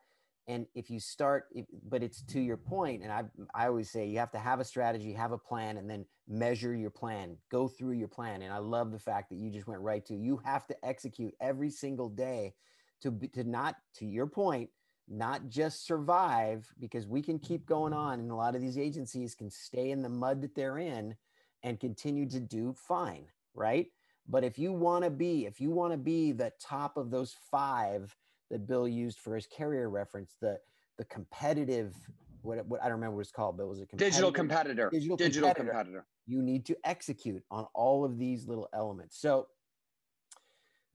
And 0.48 0.66
if 0.74 0.90
you 0.90 0.98
start, 0.98 1.44
but 1.88 2.02
it's 2.02 2.22
to 2.24 2.40
your 2.40 2.56
point, 2.56 3.02
and 3.02 3.12
I 3.12 3.24
I 3.54 3.66
always 3.68 3.90
say 3.90 4.06
you 4.06 4.18
have 4.18 4.32
to 4.32 4.38
have 4.38 4.60
a 4.60 4.64
strategy, 4.64 5.12
have 5.12 5.32
a 5.32 5.38
plan, 5.38 5.76
and 5.76 5.88
then 5.88 6.04
measure 6.26 6.74
your 6.74 6.90
plan. 6.90 7.36
Go 7.50 7.68
through 7.68 7.92
your 7.92 8.08
plan. 8.08 8.42
And 8.42 8.52
I 8.52 8.58
love 8.58 8.90
the 8.90 8.98
fact 8.98 9.30
that 9.30 9.36
you 9.38 9.50
just 9.50 9.68
went 9.68 9.80
right 9.80 10.04
to 10.06 10.14
you 10.14 10.40
have 10.44 10.66
to 10.66 10.84
execute 10.84 11.34
every 11.40 11.70
single 11.70 12.08
day 12.08 12.54
to 13.02 13.10
to 13.34 13.44
not 13.44 13.76
to 13.96 14.06
your 14.06 14.26
point 14.26 14.70
not 15.08 15.48
just 15.48 15.86
survive 15.86 16.72
because 16.78 17.06
we 17.06 17.20
can 17.20 17.38
keep 17.38 17.66
going 17.66 17.92
on 17.92 18.20
and 18.20 18.30
a 18.30 18.34
lot 18.34 18.54
of 18.54 18.60
these 18.60 18.78
agencies 18.78 19.34
can 19.34 19.50
stay 19.50 19.90
in 19.90 20.00
the 20.00 20.08
mud 20.08 20.40
that 20.40 20.54
they're 20.54 20.78
in 20.78 21.14
and 21.62 21.80
continue 21.80 22.28
to 22.28 22.40
do 22.40 22.72
fine 22.72 23.26
right 23.54 23.88
but 24.28 24.44
if 24.44 24.58
you 24.58 24.72
want 24.72 25.04
to 25.04 25.10
be 25.10 25.44
if 25.44 25.60
you 25.60 25.70
want 25.70 25.92
to 25.92 25.98
be 25.98 26.32
the 26.32 26.52
top 26.60 26.96
of 26.96 27.10
those 27.10 27.34
five 27.50 28.16
that 28.52 28.68
bill 28.68 28.86
used 28.86 29.18
for 29.18 29.34
his 29.34 29.46
carrier 29.46 29.90
reference 29.90 30.36
the 30.40 30.58
the 30.98 31.04
competitive 31.06 31.94
what, 32.42 32.64
what 32.66 32.80
i 32.80 32.84
don't 32.84 32.92
remember 32.92 33.16
what 33.16 33.22
it's 33.22 33.32
called 33.32 33.56
but 33.56 33.64
it 33.64 33.68
was 33.68 33.80
a 33.80 33.86
digital 33.96 34.30
competitor 34.30 34.88
digital, 34.90 35.16
digital 35.16 35.48
competitor. 35.48 35.70
competitor 35.70 36.06
you 36.26 36.40
need 36.40 36.64
to 36.64 36.76
execute 36.84 37.42
on 37.50 37.66
all 37.74 38.04
of 38.04 38.18
these 38.18 38.46
little 38.46 38.68
elements 38.72 39.18
so 39.18 39.48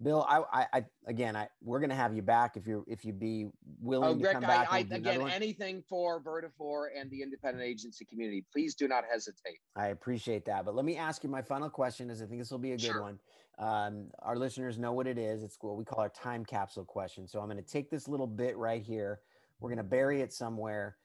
Bill, 0.02 0.24
I, 0.30 0.44
I, 0.54 0.68
I 0.74 0.86
again, 1.08 1.36
I 1.36 1.48
we're 1.64 1.80
gonna 1.80 1.96
have 1.96 2.16
you 2.16 2.22
back 2.22 2.56
if 2.56 2.68
you're 2.68 2.84
if 2.86 3.04
you 3.04 3.14
be 3.14 3.48
willing 3.82 4.20
oh, 4.20 4.24
to 4.24 4.32
come 4.32 4.44
back. 4.44 4.68
I, 4.70 4.80
again, 4.80 5.28
anything 5.28 5.84
for 5.90 6.22
Vertafore 6.22 6.90
and 6.96 7.10
the 7.10 7.24
independent 7.24 7.66
agency 7.66 8.06
community, 8.06 8.46
please 8.52 8.76
do 8.76 8.88
not 8.88 9.06
hesitate. 9.12 9.58
I 9.76 9.88
appreciate 9.88 10.46
that, 10.46 10.66
but 10.66 10.76
let 10.76 10.86
me 10.86 10.98
ask 10.98 11.24
you 11.24 11.32
my 11.32 11.42
final 11.42 11.68
question, 11.68 12.12
as 12.12 12.22
I 12.22 12.28
think 12.28 12.40
this 12.40 12.52
will 12.52 12.60
be 12.60 12.74
a 12.74 12.78
good 12.78 12.92
sure. 12.92 13.02
one. 13.02 13.20
Um, 13.60 14.08
our 14.20 14.36
listeners 14.36 14.78
know 14.78 14.94
what 14.94 15.08
it 15.08 15.18
is. 15.18 15.44
It's 15.44 15.58
what 15.62 15.78
we 15.78 15.84
call 15.84 16.00
our 16.00 16.10
time 16.10 16.46
capsule 16.46 16.86
question. 16.86 17.28
So 17.28 17.40
I'm 17.40 17.48
going 17.48 17.58
to 17.58 17.64
take 17.64 17.90
this 17.90 18.08
little 18.08 18.28
bit 18.28 18.56
right 18.58 18.84
here. 18.84 19.22
We're 19.60 19.70
going 19.70 19.78
to 19.78 19.84
bury 19.84 20.22
it 20.22 20.32
somewhere 20.32 20.98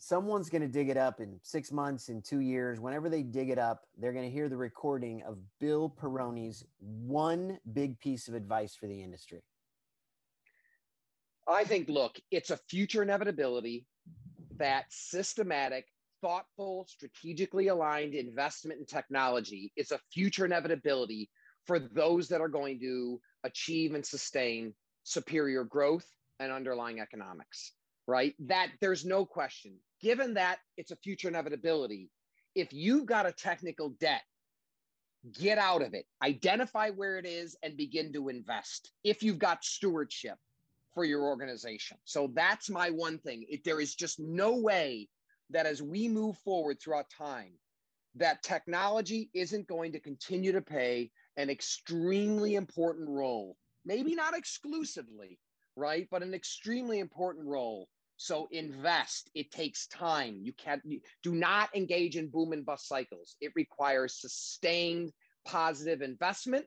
someone's 0.00 0.48
going 0.48 0.62
to 0.62 0.68
dig 0.68 0.88
it 0.88 0.96
up 0.96 1.20
in 1.20 1.38
six 1.42 1.70
months, 1.70 2.08
in 2.08 2.22
two 2.22 2.40
years. 2.40 2.80
Whenever 2.80 3.08
they 3.08 3.22
dig 3.22 3.50
it 3.50 3.58
up, 3.58 3.84
they're 3.98 4.14
going 4.14 4.24
to 4.24 4.30
hear 4.30 4.48
the 4.48 4.56
recording 4.56 5.22
of 5.22 5.36
Bill 5.60 5.94
Pieroni's 6.00 6.64
one 6.78 7.58
big 7.74 8.00
piece 8.00 8.26
of 8.26 8.34
advice 8.34 8.74
for 8.74 8.86
the 8.86 9.00
industry. 9.02 9.42
I 11.46 11.64
think, 11.64 11.88
look, 11.90 12.18
it's 12.30 12.50
a 12.50 12.56
future 12.56 13.02
inevitability 13.02 13.84
that 14.56 14.84
systematic, 14.88 15.84
thoughtful, 16.22 16.86
strategically 16.88 17.68
aligned 17.68 18.14
investment 18.14 18.80
in 18.80 18.86
technology 18.86 19.70
is 19.76 19.90
a 19.90 20.00
future 20.12 20.46
inevitability 20.46 21.28
for 21.66 21.78
those 21.78 22.28
that 22.28 22.40
are 22.40 22.48
going 22.48 22.80
to 22.80 23.20
achieve 23.44 23.94
and 23.94 24.04
sustain 24.04 24.74
superior 25.04 25.64
growth 25.64 26.06
and 26.38 26.52
underlying 26.52 27.00
economics 27.00 27.72
right? 28.06 28.34
That 28.40 28.70
there's 28.80 29.04
no 29.04 29.24
question 29.24 29.76
given 30.00 30.34
that 30.34 30.58
it's 30.76 30.90
a 30.90 30.96
future 30.96 31.28
inevitability, 31.28 32.10
if 32.54 32.72
you've 32.72 33.06
got 33.06 33.26
a 33.26 33.32
technical 33.32 33.90
debt, 34.00 34.22
get 35.38 35.58
out 35.58 35.82
of 35.82 35.94
it, 35.94 36.06
identify 36.22 36.90
where 36.90 37.18
it 37.18 37.26
is, 37.26 37.56
and 37.62 37.76
begin 37.76 38.12
to 38.14 38.28
invest. 38.28 38.90
If 39.04 39.22
you've 39.22 39.38
got 39.38 39.64
stewardship, 39.64 40.36
for 40.92 41.04
your 41.04 41.22
organization. 41.22 41.96
So 42.04 42.32
that's 42.34 42.68
my 42.68 42.90
one 42.90 43.18
thing. 43.18 43.46
It, 43.48 43.62
there 43.62 43.80
is 43.80 43.94
just 43.94 44.18
no 44.18 44.56
way 44.56 45.08
that 45.50 45.64
as 45.64 45.80
we 45.80 46.08
move 46.08 46.36
forward 46.38 46.78
throughout 46.80 47.06
time, 47.16 47.52
that 48.16 48.42
technology 48.42 49.30
isn't 49.32 49.68
going 49.68 49.92
to 49.92 50.00
continue 50.00 50.50
to 50.50 50.60
play 50.60 51.12
an 51.40 51.50
extremely 51.50 52.54
important 52.54 53.08
role. 53.08 53.56
Maybe 53.84 54.14
not 54.14 54.36
exclusively, 54.36 55.38
right? 55.74 56.06
But 56.10 56.22
an 56.22 56.34
extremely 56.34 56.98
important 56.98 57.46
role. 57.46 57.88
So 58.16 58.48
invest. 58.52 59.30
It 59.34 59.50
takes 59.50 59.86
time. 59.86 60.40
You 60.42 60.52
can't 60.52 60.82
you, 60.84 61.00
do 61.22 61.34
not 61.34 61.74
engage 61.74 62.16
in 62.16 62.28
boom 62.28 62.52
and 62.52 62.66
bust 62.66 62.86
cycles. 62.86 63.36
It 63.40 63.52
requires 63.56 64.20
sustained 64.20 65.12
positive 65.46 66.02
investment 66.02 66.66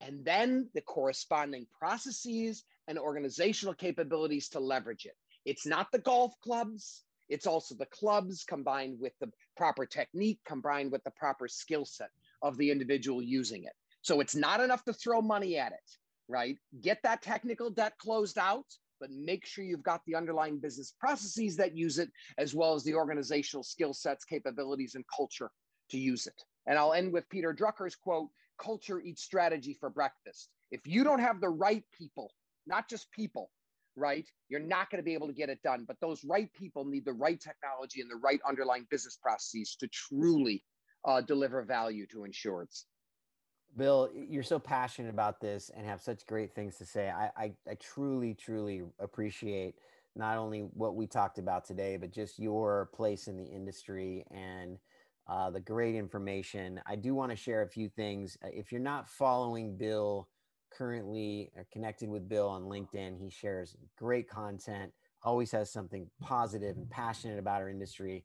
and 0.00 0.24
then 0.24 0.68
the 0.74 0.80
corresponding 0.80 1.66
processes 1.76 2.64
and 2.86 2.98
organizational 2.98 3.74
capabilities 3.74 4.48
to 4.50 4.60
leverage 4.60 5.06
it. 5.06 5.16
It's 5.44 5.66
not 5.66 5.90
the 5.90 5.98
golf 5.98 6.34
clubs, 6.42 7.02
it's 7.28 7.46
also 7.46 7.74
the 7.74 7.86
clubs 7.86 8.44
combined 8.44 8.98
with 9.00 9.12
the 9.20 9.30
proper 9.56 9.86
technique, 9.86 10.40
combined 10.44 10.92
with 10.92 11.02
the 11.04 11.10
proper 11.10 11.48
skill 11.48 11.84
set 11.84 12.10
of 12.42 12.56
the 12.58 12.70
individual 12.70 13.22
using 13.22 13.64
it. 13.64 13.72
So 14.02 14.20
it's 14.20 14.34
not 14.34 14.60
enough 14.60 14.84
to 14.84 14.92
throw 14.92 15.22
money 15.22 15.56
at 15.56 15.72
it, 15.72 15.90
right? 16.28 16.58
Get 16.80 16.98
that 17.04 17.22
technical 17.22 17.70
debt 17.70 17.94
closed 17.98 18.36
out, 18.36 18.66
but 19.00 19.10
make 19.10 19.46
sure 19.46 19.64
you've 19.64 19.82
got 19.82 20.02
the 20.06 20.14
underlying 20.14 20.58
business 20.58 20.94
processes 20.98 21.56
that 21.56 21.76
use 21.76 21.98
it, 21.98 22.10
as 22.38 22.54
well 22.54 22.74
as 22.74 22.84
the 22.84 22.94
organizational 22.94 23.62
skill 23.62 23.94
sets, 23.94 24.24
capabilities, 24.24 24.94
and 24.94 25.04
culture 25.14 25.50
to 25.90 25.98
use 25.98 26.26
it. 26.26 26.40
And 26.66 26.78
I'll 26.78 26.92
end 26.92 27.12
with 27.12 27.28
Peter 27.30 27.54
Drucker's 27.54 27.96
quote 27.96 28.28
culture 28.60 29.00
eats 29.00 29.22
strategy 29.22 29.76
for 29.78 29.90
breakfast. 29.90 30.48
If 30.70 30.86
you 30.86 31.04
don't 31.04 31.18
have 31.18 31.40
the 31.40 31.48
right 31.48 31.84
people, 31.96 32.32
not 32.66 32.88
just 32.88 33.10
people, 33.10 33.50
right, 33.96 34.26
you're 34.48 34.60
not 34.60 34.90
going 34.90 35.00
to 35.00 35.04
be 35.04 35.14
able 35.14 35.26
to 35.26 35.32
get 35.32 35.48
it 35.48 35.62
done. 35.62 35.84
But 35.86 35.96
those 36.00 36.24
right 36.24 36.52
people 36.54 36.84
need 36.84 37.04
the 37.04 37.12
right 37.12 37.40
technology 37.40 38.00
and 38.00 38.10
the 38.10 38.20
right 38.22 38.40
underlying 38.48 38.86
business 38.90 39.18
processes 39.20 39.76
to 39.80 39.88
truly 39.88 40.64
uh, 41.04 41.20
deliver 41.20 41.62
value 41.62 42.06
to 42.06 42.18
insureds. 42.18 42.84
Bill, 43.76 44.10
you're 44.14 44.42
so 44.42 44.58
passionate 44.58 45.10
about 45.10 45.40
this 45.40 45.70
and 45.74 45.86
have 45.86 46.00
such 46.00 46.26
great 46.26 46.54
things 46.54 46.76
to 46.78 46.84
say. 46.84 47.10
I, 47.10 47.30
I, 47.36 47.52
I 47.70 47.74
truly, 47.80 48.34
truly 48.34 48.82
appreciate 48.98 49.76
not 50.14 50.36
only 50.36 50.60
what 50.74 50.94
we 50.94 51.06
talked 51.06 51.38
about 51.38 51.64
today, 51.64 51.96
but 51.96 52.12
just 52.12 52.38
your 52.38 52.90
place 52.94 53.28
in 53.28 53.36
the 53.36 53.44
industry 53.44 54.24
and 54.30 54.78
uh, 55.26 55.48
the 55.50 55.60
great 55.60 55.94
information. 55.94 56.80
I 56.86 56.96
do 56.96 57.14
want 57.14 57.30
to 57.30 57.36
share 57.36 57.62
a 57.62 57.68
few 57.68 57.88
things. 57.88 58.36
Uh, 58.44 58.48
if 58.52 58.72
you're 58.72 58.80
not 58.80 59.08
following 59.08 59.76
Bill 59.76 60.28
currently 60.70 61.50
or 61.56 61.66
connected 61.72 62.10
with 62.10 62.28
Bill 62.28 62.48
on 62.48 62.64
LinkedIn, 62.64 63.18
he 63.18 63.30
shares 63.30 63.76
great 63.96 64.28
content, 64.28 64.92
always 65.22 65.50
has 65.52 65.72
something 65.72 66.10
positive 66.20 66.76
and 66.76 66.90
passionate 66.90 67.38
about 67.38 67.62
our 67.62 67.70
industry. 67.70 68.24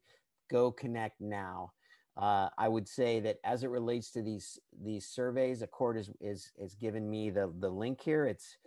Go 0.50 0.72
connect 0.72 1.22
now. 1.22 1.72
Uh, 2.18 2.50
I 2.58 2.68
would 2.68 2.88
say 2.88 3.20
that 3.22 3.38
as 3.44 3.64
it 3.64 3.70
relates 3.70 4.10
to 4.12 4.22
these 4.24 4.60
these 4.84 5.06
surveys, 5.06 5.62
ACORD 5.62 5.98
is 5.98 6.10
is, 6.20 6.52
is 6.58 6.76
given 6.76 7.10
me 7.10 7.30
the 7.30 7.54
the 7.60 7.70
link 7.70 8.02
here. 8.02 8.26
It's 8.26 8.58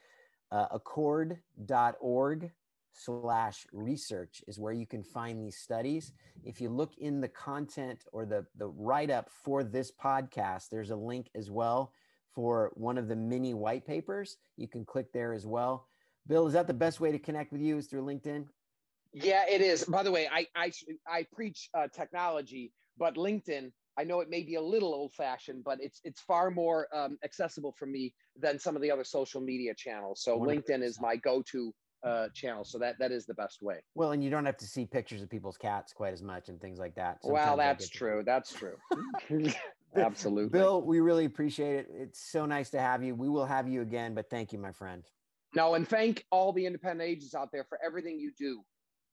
uh, 0.53 0.67
acord.org 0.69 2.51
slash 2.93 3.67
research 3.73 4.43
is 4.47 4.59
where 4.59 4.73
you 4.73 4.87
can 4.87 5.03
find 5.03 5.41
these 5.41 5.57
studies. 5.57 6.13
If 6.45 6.61
you 6.61 6.69
look 6.69 6.97
in 6.99 7.21
the 7.21 7.29
content 7.29 8.05
or 8.13 8.27
the, 8.27 8.47
the 8.57 8.69
write 8.69 9.11
up 9.11 9.31
for 9.31 9.63
this 9.63 9.93
podcast, 9.93 10.69
there's 10.71 10.91
a 10.91 10.97
link 10.97 11.31
as 11.35 11.51
well 11.51 11.93
for 12.35 12.73
one 12.75 12.99
of 12.99 13.09
the 13.09 13.17
mini 13.17 13.55
white 13.55 13.87
papers. 13.87 14.37
You 14.57 14.69
can 14.69 14.85
click 14.85 15.13
there 15.13 15.33
as 15.33 15.47
well. 15.47 15.87
Bill, 16.27 16.47
is 16.47 16.53
that 16.53 16.67
the 16.67 16.75
best 16.75 17.01
way 17.01 17.13
to 17.13 17.19
connect 17.19 17.53
with 17.53 17.61
you 17.61 17.79
is 17.79 17.87
through 17.87 18.05
LinkedIn? 18.05 18.47
Yeah, 19.13 19.45
it 19.49 19.61
is. 19.61 19.85
By 19.85 20.03
the 20.03 20.11
way, 20.11 20.29
I 20.31 20.47
I, 20.55 20.73
I 21.09 21.27
preach 21.33 21.69
uh, 21.75 21.89
technology, 21.89 22.73
but 22.99 23.17
LinkedIn, 23.17 23.73
I 23.99 24.05
know 24.05 24.21
it 24.21 24.31
may 24.31 24.43
be 24.43 24.55
a 24.55 24.63
little 24.63 24.95
old 24.95 25.13
fashioned, 25.15 25.65
but 25.65 25.79
it's 25.81 26.01
it's 26.05 26.21
far 26.21 26.51
more 26.51 26.87
um, 26.95 27.19
accessible 27.25 27.75
for 27.79 27.87
me 27.87 28.15
than 28.37 28.59
some 28.59 28.77
of 28.77 28.83
the 28.83 28.91
other 28.91 29.05
social 29.05 29.41
media 29.41 29.75
channels. 29.75 30.23
So 30.23 30.39
100%. 30.39 30.47
LinkedIn 30.47 30.83
is 30.83 31.01
my 31.01 31.17
go 31.17 31.43
to 31.51 31.75
uh, 32.05 32.29
channel. 32.35 32.65
So 32.65 32.79
that 32.79 32.97
that 33.01 33.11
is 33.11 33.27
the 33.27 33.35
best 33.35 33.63
way. 33.63 33.81
Well, 33.95 34.13
and 34.13 34.23
you 34.23 34.31
don't 34.31 34.47
have 34.47 34.57
to 34.59 34.67
see 34.67 34.87
pictures 34.87 35.23
of 35.23 35.29
people's 35.29 35.57
cats 35.57 35.93
quite 35.93 36.13
as 36.13 36.23
much 36.23 36.49
and 36.49 36.61
things 36.61 36.79
like 36.79 36.95
that. 36.95 37.23
Sometimes 37.23 37.47
well, 37.47 37.57
that's 37.57 37.89
true. 37.89 38.23
That's 38.25 38.53
true. 39.27 39.47
Absolutely. 39.97 40.51
Bill, 40.51 40.83
we 40.83 41.01
really 41.01 41.25
appreciate 41.25 41.75
it. 41.75 41.89
It's 41.93 42.31
so 42.31 42.47
nice 42.47 42.71
to 42.71 42.81
have 42.81 43.03
you. 43.03 43.17
We 43.17 43.29
will 43.29 43.45
have 43.45 43.69
you 43.69 43.83
again, 43.83 44.15
but 44.15 44.31
thank 44.31 44.53
you, 44.53 44.59
my 44.59 44.71
friend. 44.71 45.05
No, 45.57 45.75
and 45.75 45.87
thank 45.87 46.25
all 46.31 46.53
the 46.53 46.65
independent 46.65 47.11
agents 47.11 47.35
out 47.35 47.49
there 47.53 47.65
for 47.69 47.77
everything 47.85 48.21
you 48.21 48.31
do 48.39 48.63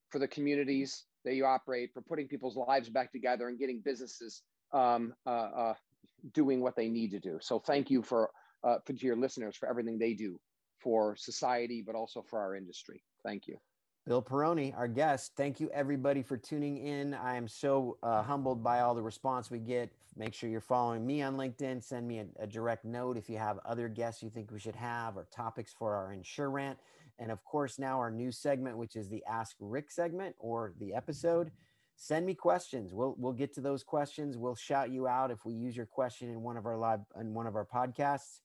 for 0.09 0.19
the 0.19 0.27
communities 0.27 1.05
that 1.25 1.35
you 1.35 1.45
operate, 1.45 1.91
for 1.93 2.01
putting 2.01 2.27
people's 2.27 2.55
lives 2.55 2.89
back 2.89 3.11
together 3.11 3.49
and 3.49 3.59
getting 3.59 3.81
businesses 3.83 4.43
um, 4.73 5.13
uh, 5.25 5.29
uh, 5.29 5.73
doing 6.33 6.61
what 6.61 6.75
they 6.75 6.87
need 6.87 7.11
to 7.11 7.19
do. 7.19 7.37
So 7.41 7.59
thank 7.59 7.89
you 7.89 8.01
for, 8.01 8.29
uh, 8.63 8.77
for 8.85 8.93
your 8.93 9.15
listeners 9.15 9.55
for 9.55 9.67
everything 9.67 9.97
they 9.97 10.13
do 10.13 10.39
for 10.79 11.15
society, 11.17 11.83
but 11.85 11.95
also 11.95 12.23
for 12.29 12.39
our 12.39 12.55
industry. 12.55 13.03
Thank 13.23 13.47
you. 13.47 13.57
Bill 14.05 14.21
Pieroni, 14.21 14.73
our 14.77 14.87
guest. 14.87 15.33
Thank 15.35 15.59
you, 15.59 15.69
everybody, 15.73 16.23
for 16.23 16.37
tuning 16.37 16.77
in. 16.77 17.13
I 17.13 17.35
am 17.35 17.45
so 17.45 17.97
uh, 18.01 18.23
humbled 18.23 18.63
by 18.63 18.79
all 18.79 18.95
the 18.95 19.01
response 19.01 19.51
we 19.51 19.59
get. 19.59 19.91
Make 20.15 20.33
sure 20.33 20.49
you're 20.49 20.61
following 20.61 21.05
me 21.05 21.21
on 21.21 21.35
LinkedIn. 21.35 21.83
Send 21.83 22.07
me 22.07 22.19
a, 22.19 22.25
a, 22.39 22.47
direct 22.47 22.85
note 22.85 23.17
if 23.17 23.29
you 23.29 23.37
have 23.37 23.59
other 23.65 23.89
guests 23.89 24.23
you 24.23 24.29
think 24.29 24.49
we 24.49 24.59
should 24.59 24.77
have 24.77 25.17
or 25.17 25.27
topics 25.29 25.73
for 25.77 25.93
our 25.93 26.13
Insure 26.13 26.49
Rant. 26.49 26.79
And 27.19 27.31
of 27.31 27.43
course, 27.43 27.79
now 27.79 27.97
our 27.99 28.11
new 28.11 28.31
segment, 28.31 28.77
which 28.77 28.95
is 28.95 29.09
the 29.09 29.23
Ask 29.27 29.55
Rick 29.59 29.91
segment 29.91 30.35
or 30.39 30.73
the 30.79 30.93
episode. 30.93 31.51
Send 31.95 32.25
me 32.25 32.35
questions. 32.35 32.93
We'll 32.93 33.15
we'll 33.17 33.33
get 33.33 33.53
to 33.55 33.61
those 33.61 33.83
questions. 33.83 34.37
We'll 34.37 34.55
shout 34.55 34.91
you 34.91 35.07
out 35.07 35.31
if 35.31 35.45
we 35.45 35.55
use 35.55 35.75
your 35.75 35.87
question 35.87 36.29
in 36.29 36.41
one 36.43 36.55
of 36.55 36.67
our 36.67 36.77
live 36.77 36.99
in 37.19 37.33
one 37.33 37.47
of 37.47 37.55
our 37.55 37.65
podcasts. 37.65 38.41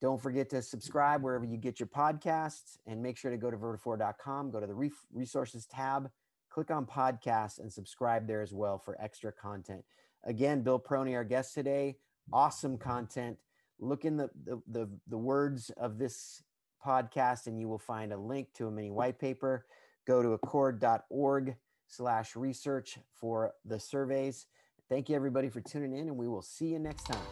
Don't 0.00 0.20
forget 0.20 0.48
to 0.50 0.62
subscribe 0.62 1.22
wherever 1.22 1.44
you 1.44 1.58
get 1.58 1.78
your 1.78 1.86
podcasts 1.86 2.78
and 2.86 3.02
make 3.02 3.18
sure 3.18 3.30
to 3.30 3.36
go 3.36 3.50
to 3.50 3.56
vertafore.com, 3.56 4.50
go 4.50 4.58
to 4.58 4.66
the 4.66 4.90
resources 5.12 5.66
tab, 5.66 6.10
click 6.48 6.70
on 6.70 6.86
podcasts 6.86 7.58
and 7.60 7.70
subscribe 7.70 8.26
there 8.26 8.40
as 8.40 8.52
well 8.52 8.78
for 8.78 9.00
extra 9.00 9.30
content. 9.30 9.84
Again, 10.24 10.62
Bill 10.62 10.80
Pieroni, 10.80 11.14
our 11.14 11.24
guest 11.24 11.54
today, 11.54 11.96
awesome 12.32 12.78
content. 12.78 13.36
Look 13.78 14.04
in 14.04 14.16
the, 14.16 14.30
the, 14.44 14.62
the, 14.66 14.88
the 15.06 15.18
words 15.18 15.70
of 15.76 15.98
this 15.98 16.42
podcast 16.84 17.46
and 17.46 17.58
you 17.58 17.68
will 17.68 17.78
find 17.78 18.12
a 18.12 18.16
link 18.16 18.48
to 18.54 18.66
a 18.66 18.70
mini 18.70 18.90
mm. 18.90 18.94
white 18.94 19.18
paper. 19.18 19.66
Go 20.06 20.22
to 20.22 20.30
acord.org 20.30 21.56
slash 21.86 22.36
research 22.36 22.98
for 23.14 23.52
the 23.64 23.78
surveys. 23.78 24.46
Thank 24.88 25.08
you 25.08 25.16
everybody 25.16 25.48
for 25.48 25.60
tuning 25.60 25.92
in 25.92 26.08
and 26.08 26.16
we 26.16 26.28
will 26.28 26.42
see 26.42 26.68
you 26.68 26.78
next 26.78 27.04
time. 27.04 27.26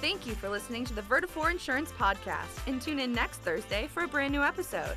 Thank 0.00 0.26
you 0.26 0.34
for 0.34 0.48
listening 0.48 0.86
to 0.86 0.94
the 0.94 1.02
Vertafore 1.02 1.50
Insurance 1.50 1.92
Podcast 1.92 2.66
and 2.66 2.80
tune 2.80 2.98
in 2.98 3.12
next 3.12 3.38
Thursday 3.38 3.86
for 3.86 4.04
a 4.04 4.08
brand 4.08 4.32
new 4.32 4.42
episode. 4.42 4.96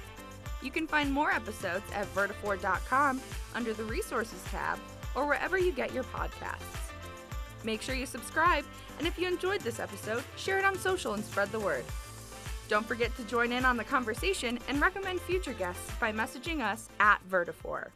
You 0.61 0.71
can 0.71 0.87
find 0.87 1.11
more 1.11 1.29
episodes 1.29 1.83
at 1.93 2.07
vertafore.com 2.15 3.19
under 3.53 3.73
the 3.73 3.83
Resources 3.83 4.41
tab 4.45 4.79
or 5.13 5.27
wherever 5.27 5.57
you 5.57 5.73
get 5.73 5.93
your 5.93 6.05
podcasts. 6.05 6.91
Make 7.65 7.81
sure 7.81 7.95
you 7.95 8.05
subscribe, 8.05 8.65
and 8.97 9.07
if 9.07 9.17
you 9.17 9.27
enjoyed 9.27 9.61
this 9.61 9.79
episode, 9.79 10.23
share 10.37 10.59
it 10.59 10.65
on 10.65 10.77
social 10.77 11.13
and 11.13 11.23
spread 11.23 11.51
the 11.51 11.59
word. 11.59 11.83
Don't 12.73 12.87
forget 12.87 13.15
to 13.17 13.23
join 13.25 13.51
in 13.51 13.65
on 13.65 13.77
the 13.77 13.83
conversation 13.83 14.57
and 14.67 14.81
recommend 14.81 15.21
future 15.21 15.53
guests 15.53 15.91
by 15.99 16.11
messaging 16.11 16.61
us 16.61 16.89
at 16.99 17.19
Vertafore. 17.29 17.89